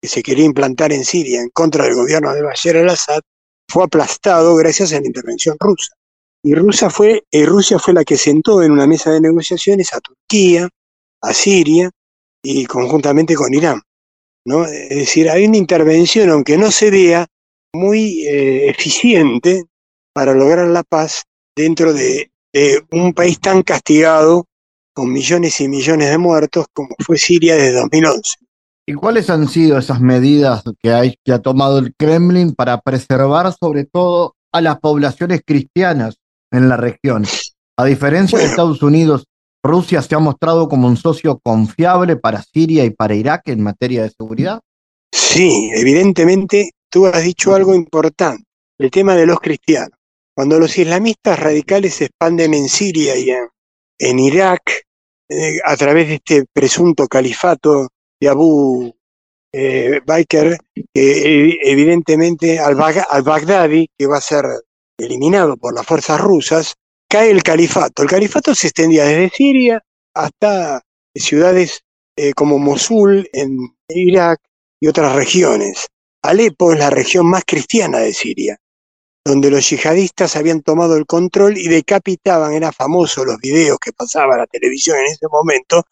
[0.00, 3.22] que se quería implantar en Siria en contra del gobierno de Bashar al-Assad,
[3.68, 5.94] fue aplastado gracias a la intervención rusa.
[6.44, 10.00] Y Rusia fue, eh, Rusia fue la que sentó en una mesa de negociaciones a
[10.00, 10.68] Turquía,
[11.22, 11.90] a Siria
[12.42, 13.80] y conjuntamente con Irán.
[14.44, 14.64] ¿no?
[14.64, 17.26] Es decir, hay una intervención, aunque no se vea,
[17.72, 19.64] muy eh, eficiente
[20.12, 21.22] para lograr la paz
[21.56, 24.46] dentro de, de un país tan castigado
[24.92, 28.36] con millones y millones de muertos como fue Siria desde 2011.
[28.86, 33.54] ¿Y cuáles han sido esas medidas que, hay, que ha tomado el Kremlin para preservar
[33.58, 36.16] sobre todo a las poblaciones cristianas
[36.50, 37.24] en la región?
[37.76, 39.26] A diferencia de Estados Unidos,
[39.62, 44.02] Rusia se ha mostrado como un socio confiable para Siria y para Irak en materia
[44.02, 44.60] de seguridad.
[45.12, 48.44] Sí, evidentemente tú has dicho algo importante,
[48.78, 49.98] el tema de los cristianos.
[50.34, 53.30] Cuando los islamistas radicales se expanden en Siria y
[53.98, 54.62] en, Irak,
[55.28, 58.94] eh, a través de este presunto califato de Abu
[59.52, 60.56] eh, Bakr,
[60.94, 64.46] evidentemente al-Baghdadi, que va a ser
[64.96, 66.74] eliminado por las fuerzas rusas,
[67.10, 68.02] cae el califato.
[68.02, 69.82] El califato se extendía desde Siria
[70.14, 70.80] hasta
[71.14, 71.82] ciudades
[72.16, 74.40] eh, como Mosul en Irak
[74.80, 75.88] y otras regiones.
[76.22, 78.56] Alepo es la región más cristiana de Siria,
[79.24, 84.36] donde los yihadistas habían tomado el control y decapitaban, eran famosos los videos que pasaba
[84.36, 85.82] la televisión en ese momento,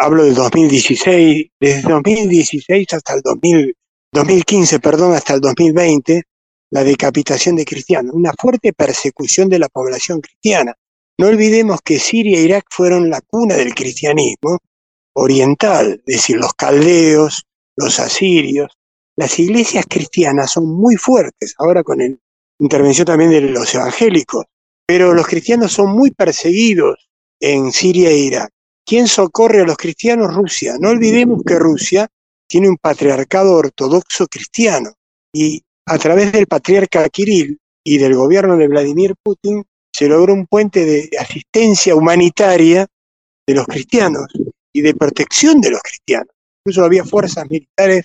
[0.00, 6.24] hablo del 2016, desde 2016 hasta el 2015, perdón, hasta el 2020,
[6.70, 10.74] la decapitación de cristianos, una fuerte persecución de la población cristiana.
[11.18, 14.58] No olvidemos que Siria e Irak fueron la cuna del cristianismo
[15.14, 17.44] oriental, es decir, los caldeos,
[17.76, 18.70] los asirios.
[19.16, 22.08] Las iglesias cristianas son muy fuertes, ahora con la
[22.60, 24.44] intervención también de los evangélicos,
[24.86, 27.08] pero los cristianos son muy perseguidos
[27.40, 28.50] en Siria e Irak.
[28.86, 30.32] ¿Quién socorre a los cristianos?
[30.32, 30.76] Rusia.
[30.80, 32.08] No olvidemos que Rusia
[32.46, 34.94] tiene un patriarcado ortodoxo cristiano
[35.32, 40.46] y a través del patriarca Kirill y del gobierno de Vladimir Putin se logró un
[40.46, 42.86] puente de asistencia humanitaria
[43.46, 44.26] de los cristianos
[44.72, 46.28] y de protección de los cristianos.
[46.60, 48.04] Incluso había fuerzas militares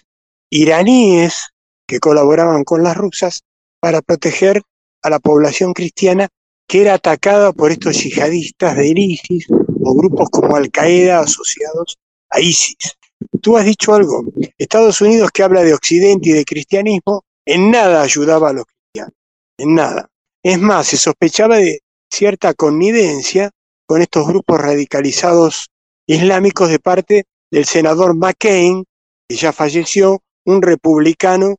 [0.50, 1.50] iraníes
[1.86, 3.42] que colaboraban con las rusas
[3.82, 4.62] para proteger
[5.02, 6.30] a la población cristiana
[6.68, 11.98] que era atacada por estos yihadistas de ISIS o grupos como Al-Qaeda asociados
[12.30, 12.96] a ISIS.
[13.42, 14.24] Tú has dicho algo,
[14.58, 19.14] Estados Unidos que habla de Occidente y de cristianismo, en nada ayudaba a los cristianos,
[19.58, 20.10] en nada.
[20.44, 23.52] Es más, se sospechaba de cierta connivencia
[23.86, 25.70] con estos grupos radicalizados
[26.08, 28.84] islámicos de parte del senador McCain,
[29.28, 31.56] que ya falleció, un republicano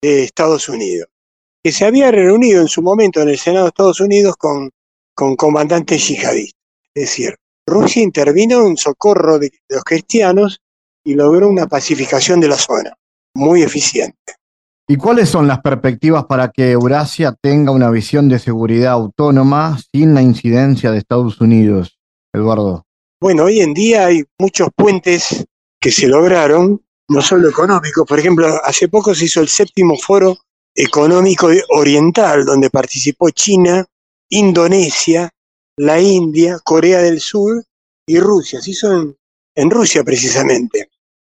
[0.00, 1.08] de Estados Unidos,
[1.62, 4.70] que se había reunido en su momento en el Senado de Estados Unidos con,
[5.14, 6.60] con comandantes yihadistas.
[6.94, 10.60] Es decir, Rusia intervino en socorro de los cristianos
[11.04, 12.94] y logró una pacificación de la zona,
[13.34, 14.37] muy eficiente.
[14.90, 20.14] ¿Y cuáles son las perspectivas para que Eurasia tenga una visión de seguridad autónoma sin
[20.14, 21.98] la incidencia de Estados Unidos,
[22.32, 22.86] Eduardo?
[23.20, 25.44] Bueno, hoy en día hay muchos puentes
[25.78, 28.06] que se lograron, no solo económicos.
[28.08, 30.38] Por ejemplo, hace poco se hizo el séptimo foro
[30.74, 33.84] económico oriental, donde participó China,
[34.30, 35.28] Indonesia,
[35.76, 37.62] la India, Corea del Sur
[38.06, 38.62] y Rusia.
[38.62, 38.90] Se hizo
[39.54, 40.88] en, Rusia precisamente.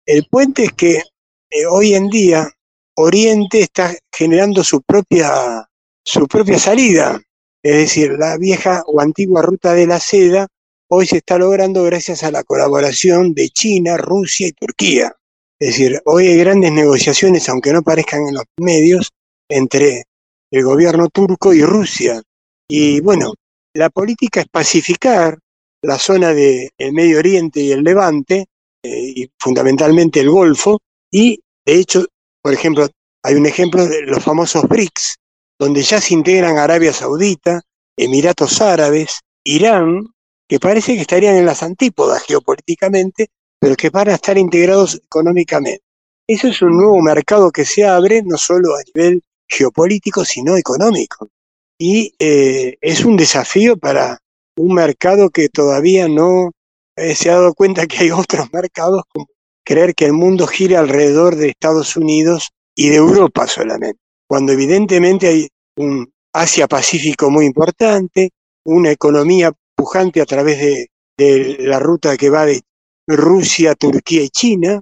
[0.08, 2.50] El puente es que eh, hoy en día
[2.96, 5.68] Oriente está generando su propia,
[6.04, 7.20] su propia salida.
[7.64, 10.48] Es decir, la vieja o antigua ruta de la seda
[10.90, 15.16] hoy se está logrando gracias a la colaboración de China, Rusia y Turquía.
[15.60, 19.12] Es decir, hoy hay grandes negociaciones, aunque no parezcan en los medios,
[19.50, 20.04] entre
[20.52, 22.22] el gobierno turco y Rusia.
[22.68, 23.34] Y bueno,
[23.74, 25.40] la política es pacificar
[25.82, 28.46] la zona del Medio Oriente y el Levante,
[28.84, 30.80] eh, y fundamentalmente el Golfo,
[31.12, 32.06] y de hecho,
[32.44, 32.88] por ejemplo,
[33.24, 35.16] hay un ejemplo de los famosos BRICS,
[35.58, 37.62] donde ya se integran Arabia Saudita,
[37.98, 40.06] Emiratos Árabes, Irán,
[40.48, 43.30] que parece que estarían en las antípodas geopolíticamente,
[43.60, 45.84] pero que van a estar integrados económicamente.
[46.28, 51.30] Eso es un nuevo mercado que se abre no solo a nivel geopolítico, sino económico
[51.78, 54.20] y eh, es un desafío para
[54.56, 56.52] un mercado que todavía no
[56.96, 59.28] eh, se ha dado cuenta que hay otros mercados, como
[59.64, 65.28] creer que el mundo gira alrededor de Estados Unidos y de Europa solamente, cuando evidentemente
[65.28, 65.48] hay
[65.78, 68.32] un Asia-Pacífico muy importante,
[68.66, 70.88] una economía pujante a través de,
[71.18, 72.62] de la ruta que va de
[73.08, 74.82] Rusia, Turquía y China.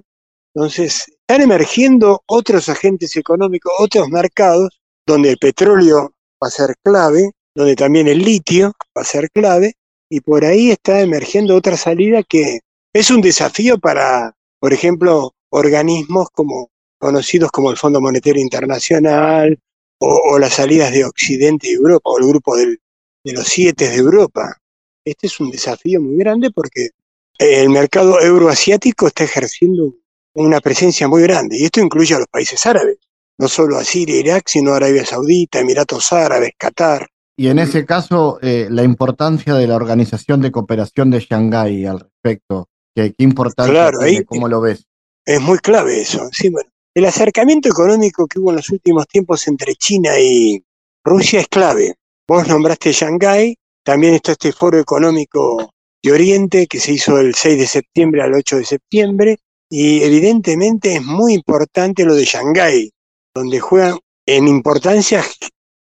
[0.54, 6.12] Entonces, están emergiendo otros agentes económicos, otros mercados, donde el petróleo
[6.42, 9.74] va a ser clave, donde también el litio va a ser clave,
[10.10, 12.60] y por ahí está emergiendo otra salida que
[12.92, 19.58] es un desafío para, por ejemplo, organismos como conocidos como el Fondo Monetario Internacional
[19.98, 22.78] o, las salidas de Occidente y Europa, o el grupo de
[23.24, 24.56] los siete de Europa.
[25.04, 26.90] Este es un desafío muy grande porque
[27.38, 29.96] el mercado euroasiático está ejerciendo
[30.34, 31.58] una presencia muy grande.
[31.58, 32.98] Y esto incluye a los países árabes,
[33.38, 37.08] no solo a Siria, Irak, sino a Arabia Saudita, Emiratos Árabes, Qatar.
[37.36, 41.98] Y en ese caso, eh, la importancia de la Organización de Cooperación de Shanghái al
[41.98, 44.86] respecto, ¿qué, qué importancia Claro, ¿Cómo lo ves?
[45.24, 46.28] Es muy clave eso.
[46.32, 46.68] Sí, bueno.
[46.94, 50.62] El acercamiento económico que hubo en los últimos tiempos entre China y
[51.02, 51.94] Rusia es clave.
[52.28, 55.72] Vos nombraste Shanghái, también está este foro económico
[56.02, 59.38] de Oriente que se hizo del 6 de septiembre al 8 de septiembre,
[59.70, 62.90] y evidentemente es muy importante lo de Shanghái,
[63.34, 65.24] donde juegan en importancia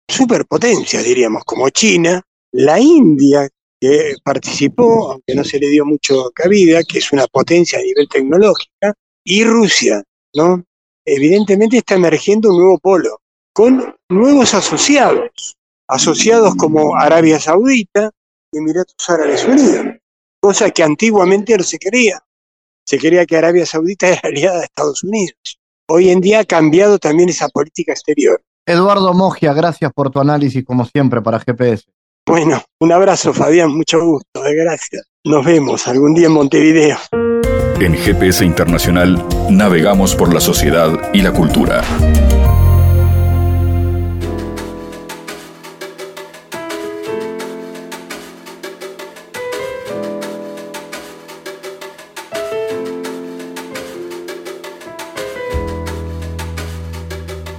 [0.08, 2.20] superpotencias, diríamos, como China,
[2.52, 3.48] la India,
[3.80, 8.08] que participó, aunque no se le dio mucho cabida, que es una potencia a nivel
[8.08, 10.02] tecnológica, y Rusia,
[10.34, 10.64] ¿no?
[11.04, 13.20] Evidentemente está emergiendo un nuevo polo,
[13.52, 15.56] con nuevos asociados,
[15.88, 18.10] asociados como Arabia Saudita
[18.52, 19.96] y Emiratos Árabes Unidos,
[20.40, 22.20] cosa que antiguamente no se quería.
[22.84, 25.58] Se creía que Arabia Saudita era aliada de Estados Unidos.
[25.88, 28.42] Hoy en día ha cambiado también esa política exterior.
[28.66, 31.84] Eduardo Mogia, gracias por tu análisis como siempre para GPS.
[32.26, 35.04] Bueno, un abrazo Fabián, mucho gusto, eh, gracias.
[35.24, 36.98] Nos vemos algún día en Montevideo.
[37.78, 41.84] En GPS Internacional navegamos por la sociedad y la cultura.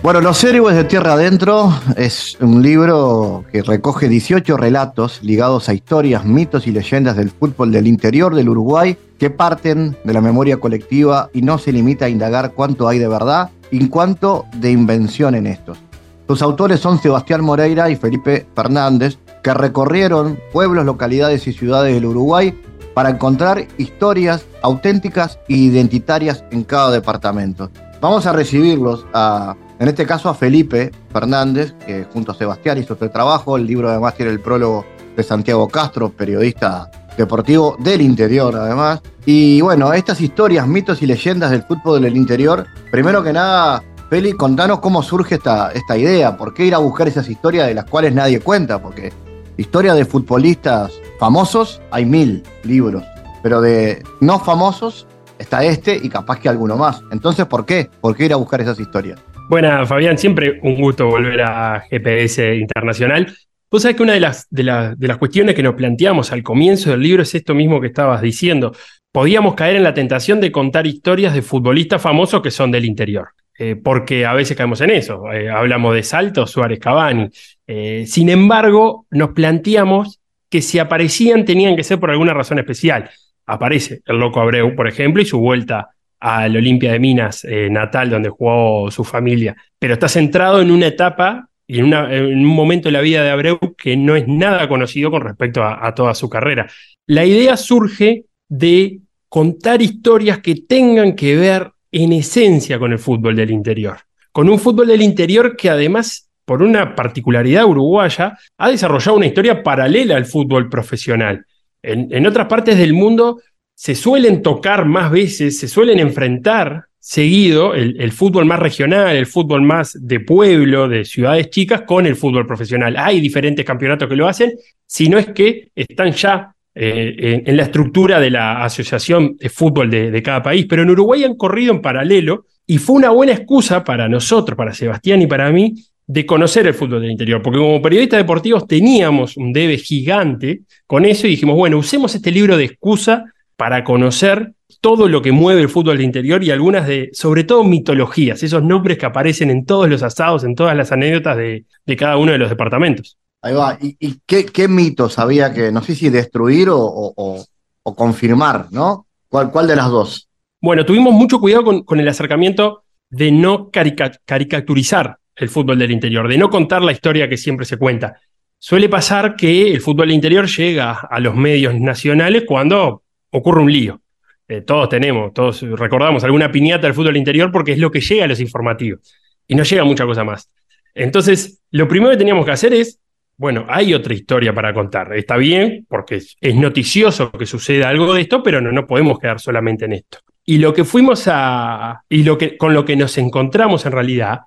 [0.07, 5.73] Bueno, Los Héroes de Tierra Adentro es un libro que recoge 18 relatos ligados a
[5.73, 10.61] historias, mitos y leyendas del fútbol del interior del Uruguay que parten de la memoria
[10.61, 15.35] colectiva y no se limita a indagar cuánto hay de verdad y cuánto de invención
[15.35, 15.77] en estos.
[16.25, 22.05] Sus autores son Sebastián Moreira y Felipe Fernández, que recorrieron pueblos, localidades y ciudades del
[22.05, 22.57] Uruguay
[22.93, 27.69] para encontrar historias auténticas e identitarias en cada departamento.
[27.99, 32.93] Vamos a recibirlos a, en este caso a Felipe Fernández, que junto a Sebastián hizo
[32.93, 33.57] este trabajo.
[33.57, 39.01] El libro además tiene el prólogo de Santiago Castro, periodista deportivo del interior además.
[39.25, 44.33] Y bueno, estas historias, mitos y leyendas del fútbol del interior, primero que nada, Feli,
[44.33, 47.85] contanos cómo surge esta, esta idea, por qué ir a buscar esas historias de las
[47.85, 49.11] cuales nadie cuenta, porque
[49.57, 53.03] historia de futbolistas famosos hay mil libros,
[53.43, 55.07] pero de no famosos
[55.39, 57.01] está este y capaz que alguno más.
[57.11, 57.89] Entonces, ¿por qué?
[57.99, 59.19] ¿Por qué ir a buscar esas historias?
[59.49, 63.33] Bueno, Fabián, siempre un gusto volver a GPS Internacional.
[63.71, 66.91] Vos sabés que una de las, de, de las cuestiones que nos planteamos al comienzo
[66.91, 68.73] del libro es esto mismo que estabas diciendo.
[69.09, 73.29] Podíamos caer en la tentación de contar historias de futbolistas famosos que son del interior,
[73.57, 75.31] eh, porque a veces caemos en eso.
[75.31, 77.29] Eh, hablamos de Salto, Suárez, Cavani.
[77.65, 80.19] Eh, sin embargo, nos planteamos
[80.49, 83.09] que si aparecían tenían que ser por alguna razón especial.
[83.45, 88.09] Aparece el Loco Abreu, por ejemplo, y su vuelta al Olimpia de Minas eh, natal,
[88.09, 89.55] donde jugó su familia.
[89.79, 93.59] Pero está centrado en una etapa y en, un momento de la vida de Abreu
[93.77, 96.67] que no es nada conocido con respecto a, toda su carrera.
[97.05, 103.35] La idea surge de contar historias que tengan que ver en esencia con el fútbol
[103.35, 103.97] del interior.
[104.31, 109.61] Con un fútbol del interior que además, por una particularidad uruguaya, ha desarrollado una historia
[109.61, 111.45] paralela al fútbol profesional.
[111.83, 113.39] En otras partes del mundo
[113.79, 119.27] se suelen tocar más veces, se suelen enfrentar seguido el, el fútbol más regional, el
[119.27, 122.95] fútbol más de pueblo, de ciudades chicas, con el fútbol profesional.
[122.97, 124.53] Hay diferentes campeonatos que lo hacen,
[124.83, 129.47] si no es que están ya eh, en, en la estructura de la asociación de
[129.47, 133.11] fútbol de, de cada país, pero en Uruguay han corrido en paralelo y fue una
[133.11, 135.75] buena excusa para nosotros, para Sebastián y para mí,
[136.07, 141.05] de conocer el fútbol del interior, porque como periodistas deportivos teníamos un debe gigante con
[141.05, 143.25] eso y dijimos, bueno, usemos este libro de excusa
[143.57, 147.63] para conocer todo lo que mueve el fútbol del interior y algunas de, sobre todo
[147.63, 151.95] mitologías, esos nombres que aparecen en todos los asados, en todas las anécdotas de, de
[151.95, 153.17] cada uno de los departamentos.
[153.41, 153.77] Ahí va.
[153.81, 157.45] ¿Y, y qué, qué mitos había que, no sé si destruir o, o- o-
[157.83, 159.07] o confirmar, ¿no?
[159.29, 160.27] ¿Cuál, ¿Cuál de las dos?
[160.61, 165.91] Bueno, tuvimos mucho cuidado con, con el acercamiento de no carica- caricaturizar el fútbol del
[165.91, 168.19] interior, de no contar la historia que siempre se cuenta.
[168.59, 173.71] Suele pasar que el fútbol del interior llega a los medios nacionales cuando ocurre un
[173.71, 174.01] lío.
[174.47, 178.23] Eh, todos tenemos, todos recordamos alguna piñata del fútbol interior porque es lo que llega
[178.23, 179.13] a los informativos
[179.45, 180.49] y no llega mucha cosa más.
[180.93, 182.99] Entonces, lo primero que teníamos que hacer es,
[183.35, 185.15] bueno, hay otra historia para contar.
[185.15, 189.19] Está bien porque es, es noticioso que suceda algo de esto, pero no, no podemos
[189.19, 190.19] quedar solamente en esto.
[190.45, 192.03] Y lo que fuimos a.
[192.07, 194.39] y lo que, con lo que nos encontramos en realidad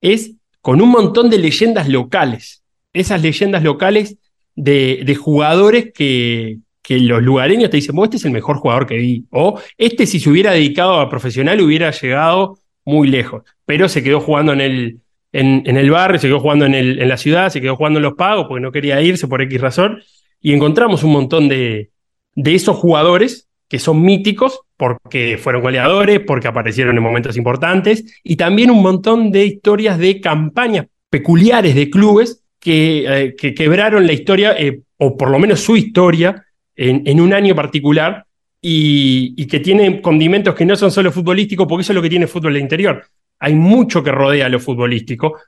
[0.00, 2.62] es con un montón de leyendas locales.
[2.92, 4.18] Esas leyendas locales
[4.54, 8.86] de, de jugadores que, que los lugareños te dicen, vos este es el mejor jugador
[8.86, 13.88] que vi, o este si se hubiera dedicado a profesional hubiera llegado muy lejos, pero
[13.88, 15.00] se quedó jugando en el,
[15.32, 18.04] en, el barrio, se quedó jugando en, el, en la ciudad, se quedó jugando en
[18.04, 20.00] los pagos porque no quería irse por X razón,
[20.40, 21.90] y encontramos un montón de,
[22.36, 28.36] de esos jugadores que son míticos porque fueron goleadores, porque aparecieron en momentos importantes, y
[28.36, 34.54] también un montón de historias de campañas peculiares de clubes que, eh, quebraron la historia,
[34.56, 36.45] eh, o por lo menos su historia,
[36.76, 38.26] en, un año particular,
[38.60, 42.26] y, que tienen condimentos que no son solo futbolísticos, porque eso es lo que tiene
[42.26, 43.04] fútbol de interior.
[43.38, 45.38] Hay mucho que rodea lo futbolístico,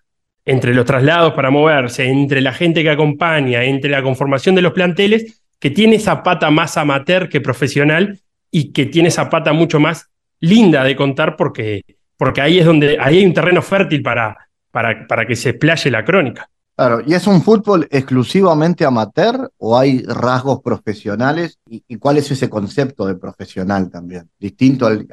[0.44, 4.72] entre los traslados para moverse, entre la gente que acompaña, entre la conformación de los
[4.72, 8.18] planteles, que tiene esa pata más amateur que profesional
[8.50, 10.08] y que tiene esa pata mucho más
[10.40, 11.82] linda de contar porque,
[12.16, 14.36] porque ahí es donde ahí hay un terreno fértil para,
[14.70, 16.48] para, para que se explaye la crónica.
[16.78, 21.58] Claro, ¿y es un fútbol exclusivamente amateur o hay rasgos profesionales?
[21.68, 24.30] ¿Y, cuál es ese concepto de profesional también?
[24.38, 25.04] Distinto al,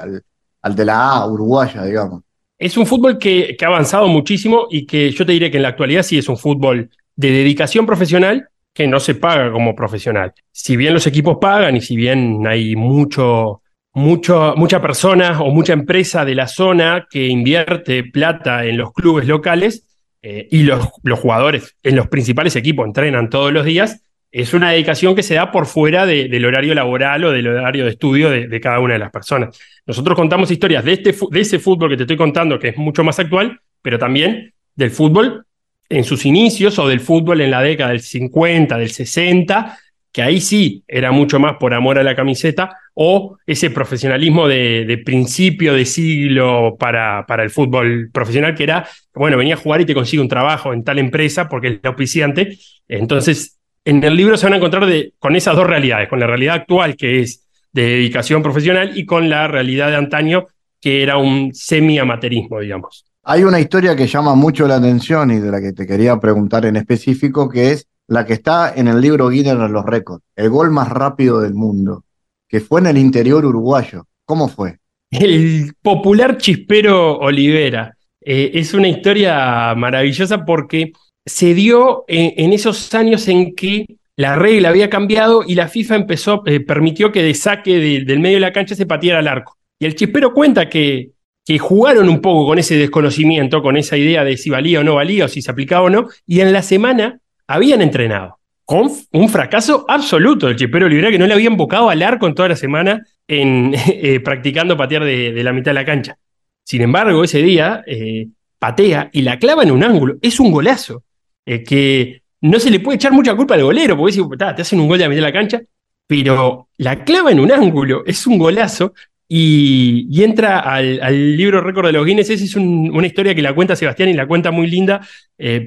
[0.62, 2.22] al, de la A uruguaya, digamos.
[2.60, 5.64] Es un fútbol que, que, ha avanzado muchísimo y que yo te diré que en
[5.64, 10.36] la actualidad sí es un fútbol de dedicación profesional que no se paga como profesional.
[10.52, 15.74] Si bien los equipos pagan y si bien hay mucho, mucho, mucha persona o mucha
[15.74, 19.95] empresa de la zona que invierte plata en los clubes locales
[20.28, 24.02] eh, y los, los jugadores en los principales equipos entrenan todos los días,
[24.32, 27.92] es una dedicación que se da por fuera del horario laboral o del horario de
[27.92, 29.56] estudio de, cada una de las personas.
[29.86, 33.04] Nosotros contamos historias de, este, de ese fútbol que te estoy contando, que es mucho
[33.04, 35.46] más actual, pero también del fútbol
[35.90, 39.78] en sus inicios o del fútbol en la década del 50, del 60,
[40.12, 45.02] que ahí sí era mucho más por amor a la camiseta, o ese profesionalismo de,
[45.06, 49.86] principio de siglo para, para, el fútbol profesional, que era, bueno, venía a jugar y
[49.86, 52.58] te consigue un trabajo en tal empresa porque es auspiciante.
[52.88, 54.88] Entonces, en el libro se van a encontrar
[55.20, 59.30] con esas dos realidades, con la realidad actual, que es de dedicación profesional, y con
[59.30, 60.46] la realidad de antaño,
[60.80, 63.06] que era un semi-amaterismo, digamos.
[63.24, 66.66] Hay una historia que llama mucho la atención y de la que te quería preguntar
[66.66, 70.50] en específico, que es la que está en el libro Guinness de los récords, el
[70.50, 72.04] gol más rápido del mundo,
[72.48, 74.06] que fue en el interior uruguayo.
[74.26, 74.78] ¿Cómo fue?
[75.12, 77.96] El popular chispero Olivera.
[78.22, 80.94] Eh, es una historia maravillosa porque
[81.26, 83.86] se dio en, esos años en que
[84.16, 88.38] la regla había cambiado y la FIFA empezó, eh, permitió que de saque del medio
[88.38, 89.58] de la cancha se pateara al arco.
[89.80, 91.16] Y el chispero cuenta que
[91.46, 94.96] que jugaron un poco con ese desconocimiento, con esa idea de si valía o no
[94.96, 98.40] valía, o si se aplicaba o no, y en la semana habían entrenado.
[98.66, 102.34] Con un fracaso absoluto del Chipero Olivera, que no le habían invocado al arco en
[102.34, 106.18] toda la semana en, eh, practicando patear de, la mitad de la cancha.
[106.64, 110.18] Sin embargo, ese día eh, patea y la clava en un ángulo.
[110.22, 111.04] Es un golazo
[111.46, 114.80] eh, que no se le puede echar mucha culpa al golero, porque si te hacen
[114.80, 115.62] un gol de la mitad de la cancha,
[116.08, 118.94] pero la clava en un ángulo es un golazo
[119.28, 122.32] y, entra al, libro récord de los Guinness.
[122.32, 125.02] Esa es una historia que la cuenta Sebastián y la cuenta muy linda,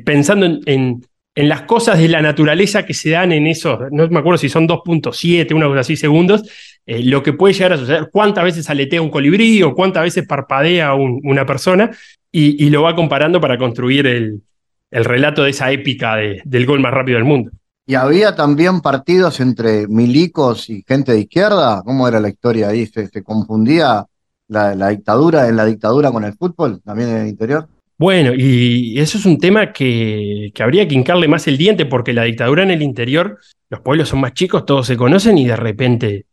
[0.05, 1.03] pensando en,
[1.47, 4.67] las cosas de la naturaleza que se dan en esos, no me acuerdo si son
[4.67, 6.43] 2.7, una cosa así segundos,
[6.87, 10.27] eh, lo que puede llegar a suceder, cuántas veces aletea un colibrí o cuántas veces
[10.27, 11.91] parpadea una persona,
[12.33, 14.43] y, lo va comparando para construir el,
[14.91, 17.51] relato de esa épica del gol más rápido del mundo.
[17.87, 21.83] ¿Y había también partidos entre milicos y gente de izquierda?
[21.85, 22.87] ¿Cómo era la historia ahí?
[22.87, 24.05] ¿Se, confundía
[24.47, 27.67] la, dictadura en la dictadura con el fútbol, también en el interior?
[27.99, 32.25] Bueno, y eso es un tema que, habría que hincarle más el diente, porque la
[32.25, 33.39] dictadura en el interior,
[33.69, 36.27] los pueblos son más chicos, todos se conocen y de repente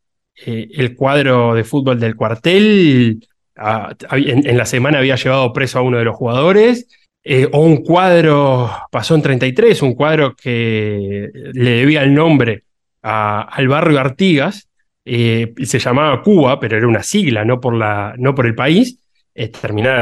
[0.46, 5.82] eh, el cuadro de fútbol del cuartel ah, en la semana había llevado preso a
[5.82, 6.88] uno de los jugadores
[7.28, 12.66] eh, o un cuadro, pasó en 33, un cuadro que le debía el nombre
[13.02, 14.70] al barrio Artigas,
[15.04, 19.00] eh, se llamaba Cuba, pero era una sigla, no por, la, no por el país,
[19.36, 19.52] eh,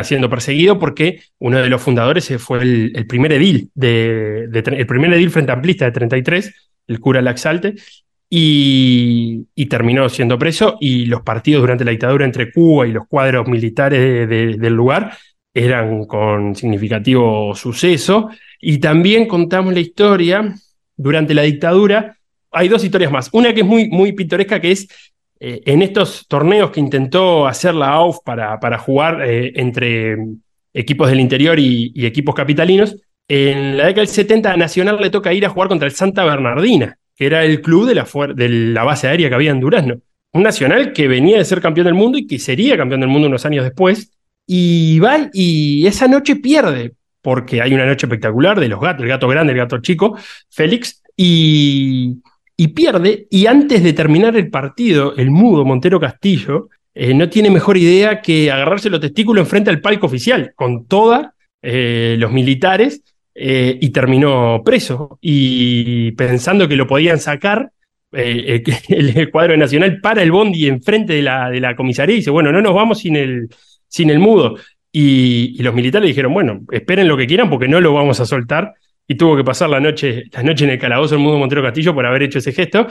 [0.03, 5.31] siendo perseguido porque uno de los fundadores fue el, primer edil, de, el primer edil
[5.31, 7.75] frente amplista de 33, el cura Laxalte,
[8.29, 13.07] y, y, terminó siendo preso y los partidos durante la dictadura entre Cuba y los
[13.07, 15.17] cuadros militares del lugar
[15.53, 18.29] eran con significativo suceso.
[18.59, 20.55] Y también contamos la historia
[20.95, 22.17] durante la dictadura.
[22.51, 23.29] Hay dos historias más.
[23.33, 24.87] Una que es muy, muy pintoresca, que es
[25.45, 30.15] eh, en estos torneos que intentó hacer la AUF para, jugar eh, entre
[30.73, 32.95] equipos del interior y, equipos capitalinos.
[33.27, 36.23] En la década del 70 a Nacional le toca ir a jugar contra el Santa
[36.23, 39.95] Bernardina, que era el club de la, de la base aérea que había en Durazno.
[40.31, 43.27] Un Nacional que venía de ser campeón del mundo y que sería campeón del mundo
[43.27, 44.13] unos años después,
[44.47, 49.09] y va y esa noche pierde, porque hay una noche espectacular de los gatos, el
[49.09, 50.17] gato grande, el gato chico,
[50.49, 52.21] Félix, y,
[52.55, 57.49] y pierde, y antes de terminar el partido, el mudo Montero Castillo eh, no tiene
[57.49, 61.25] mejor idea que agarrarse los testículos enfrente al palco oficial, con todos
[61.61, 63.03] eh, los militares,
[63.35, 65.17] eh, y terminó preso.
[65.21, 67.71] Y pensando que lo podían sacar,
[68.13, 72.51] el, cuadro nacional para el bondi enfrente de la, de la comisaría y dice, bueno,
[72.51, 73.49] no nos vamos sin el,
[73.87, 74.55] sin el mudo.
[74.91, 78.75] Y, los militares dijeron, bueno, esperen lo que quieran porque no lo vamos a soltar.
[79.07, 81.93] Y tuvo que pasar la noche, la noche en el calabozo el mudo Montero Castillo
[81.93, 82.87] por haber hecho ese gesto.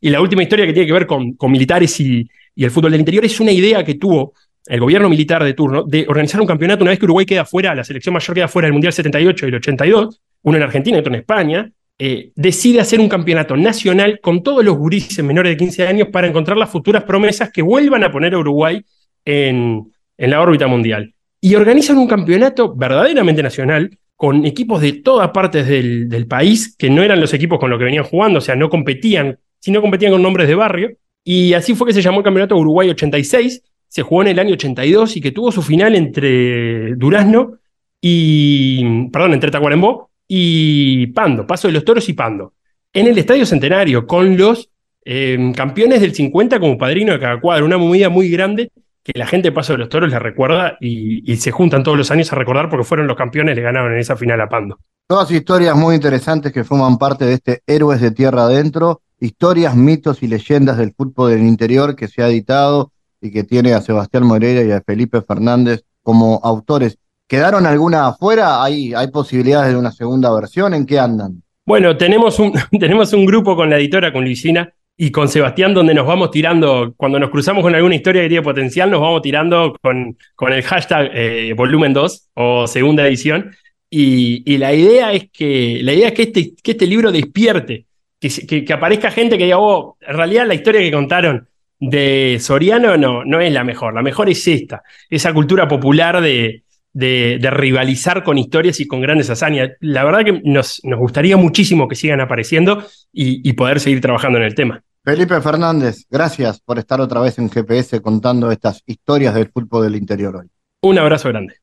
[0.00, 3.00] Y la última historia que tiene que ver con, con militares y, el fútbol del
[3.00, 4.34] interior es una idea que tuvo
[4.66, 7.74] el gobierno militar de turno de organizar un campeonato una vez que Uruguay queda fuera,
[7.74, 11.00] la selección mayor queda fuera del Mundial 78 y el 82, uno en Argentina y
[11.00, 15.58] otro en España, eh, decide hacer un campeonato nacional con todos los gurises menores de
[15.58, 18.82] 15 años para encontrar las futuras promesas que vuelvan a poner a Uruguay
[19.22, 21.14] en, la órbita mundial.
[21.42, 23.90] Y organizan un campeonato verdaderamente nacional
[24.20, 27.86] con equipos de todas partes del, país, que no eran los equipos con los que
[27.86, 30.90] venían jugando, o sea, no competían, sino competían con nombres de barrio,
[31.24, 34.52] y así fue que se llamó el Campeonato Uruguay 86, se jugó en el año
[34.52, 37.60] 82 y que tuvo su final entre Durazno
[37.98, 42.52] y, perdón, entre Tacuarembó y Pando, Paso de los Toros y Pando,
[42.92, 44.68] en el Estadio Centenario, con los
[45.02, 48.70] em, campeones del 50 como padrino de cada cuadro, una movida muy grande
[49.02, 51.96] que la gente de Paso de los Toros le recuerda y, y, se juntan todos
[51.96, 54.78] los años a recordar porque fueron los campeones, le ganaron en esa final a Pando.
[55.06, 60.22] Todas historias muy interesantes que forman parte de este Héroes de Tierra Adentro historias, mitos
[60.22, 64.26] y leyendas del fútbol del interior que se ha editado y que tiene a Sebastián
[64.26, 66.98] Moreira y a Felipe Fernández como autores.
[67.28, 68.62] ¿Quedaron alguna afuera?
[68.62, 70.74] ¿Hay, ¿Hay posibilidades de una segunda versión?
[70.74, 71.42] ¿En qué andan?
[71.66, 74.72] Bueno, tenemos un, tenemos un grupo con la editora, con Luisina
[75.02, 78.42] y con Sebastián, donde nos vamos tirando, cuando nos cruzamos con alguna historia que tiene
[78.42, 83.50] potencial, nos vamos tirando con, con el hashtag eh, volumen 2 o segunda edición.
[83.88, 87.86] Y, y, la idea es que, la idea es que, este, que este libro despierte
[88.20, 91.48] que, aparezca gente que diga, oh, en realidad la historia que contaron
[91.78, 96.64] de Soriano no, no es la mejor, la mejor es esta, esa cultura popular de,
[96.92, 99.70] de, rivalizar con historias y con grandes hazañas.
[99.80, 102.84] La verdad que nos, nos gustaría muchísimo que sigan apareciendo
[103.14, 104.84] y poder seguir trabajando en el tema.
[105.02, 109.96] Felipe Fernández, gracias por estar otra vez en GPS contando estas historias del fútbol del
[109.96, 110.50] interior hoy.
[110.82, 111.54] Un abrazo grande.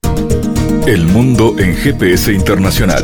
[0.88, 3.04] El mundo en GPS Internacional.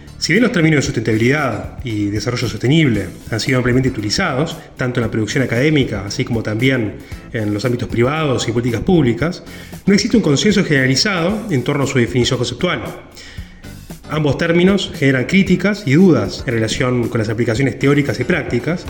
[0.21, 5.07] Si bien los términos de sustentabilidad y desarrollo sostenible han sido ampliamente utilizados, tanto en
[5.07, 6.97] la producción académica, así como también
[7.33, 9.43] en los ámbitos privados y políticas públicas,
[9.87, 12.83] no existe un consenso generalizado en torno a su definición conceptual.
[14.11, 18.85] Ambos términos generan críticas y dudas en relación con las aplicaciones teóricas y prácticas,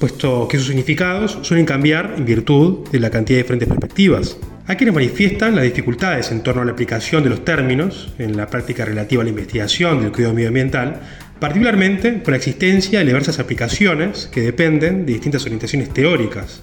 [0.00, 4.36] puesto que sus significados suelen cambiar en virtud de la cantidad de diferentes perspectivas.
[4.64, 8.46] Hay quienes manifiestan las dificultades en torno a la aplicación de los términos en la
[8.46, 11.00] práctica relativa a la investigación del cuidado medioambiental,
[11.40, 16.62] particularmente por la existencia de diversas aplicaciones que dependen de distintas orientaciones teóricas.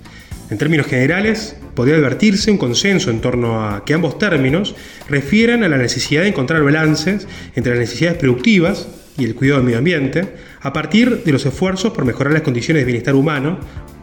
[0.49, 4.75] En términos generales, podría advertirse un consenso en torno a que ambos términos
[5.09, 8.87] refieren a la necesidad de encontrar balances entre las necesidades productivas
[9.17, 10.25] y el cuidado del medio ambiente,
[10.61, 13.59] a partir de los esfuerzos por mejorar las condiciones de bienestar humano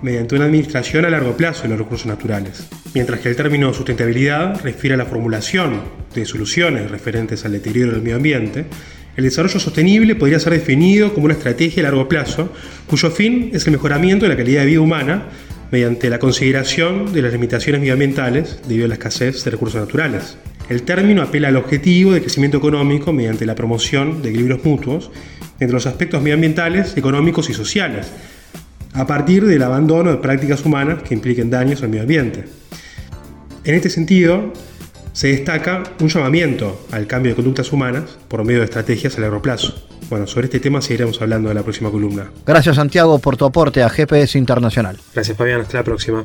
[0.06, 2.68] mediante una administración a largo plazo de los recursos naturales.
[2.94, 5.80] Mientras que el término sustentabilidad refiere a la formulación
[6.14, 8.66] de soluciones referentes al deterioro del medio ambiente,
[9.16, 12.52] el desarrollo sostenible podría ser definido como una estrategia a largo plazo
[12.86, 15.24] cuyo fin es el mejoramiento de la calidad de vida humana
[15.72, 20.38] mediante la consideración de las limitaciones medioambientales debido a la escasez de recursos naturales.
[20.68, 25.10] El término apela al objetivo de crecimiento económico mediante la promoción de equilibrios mutuos
[25.58, 28.12] entre los aspectos medioambientales, económicos y sociales,
[28.96, 32.44] a partir del abandono de prácticas humanas que impliquen daños al medio ambiente.
[33.64, 34.52] En este sentido,
[35.12, 39.42] se destaca un llamamiento al cambio de conductas humanas por medio de estrategias a largo
[39.42, 39.74] plazo.
[40.08, 42.30] Bueno, sobre este tema seguiremos hablando en la próxima columna.
[42.46, 44.98] Gracias Santiago por tu aporte a GPS Internacional.
[45.14, 46.24] Gracias Fabián, hasta la próxima.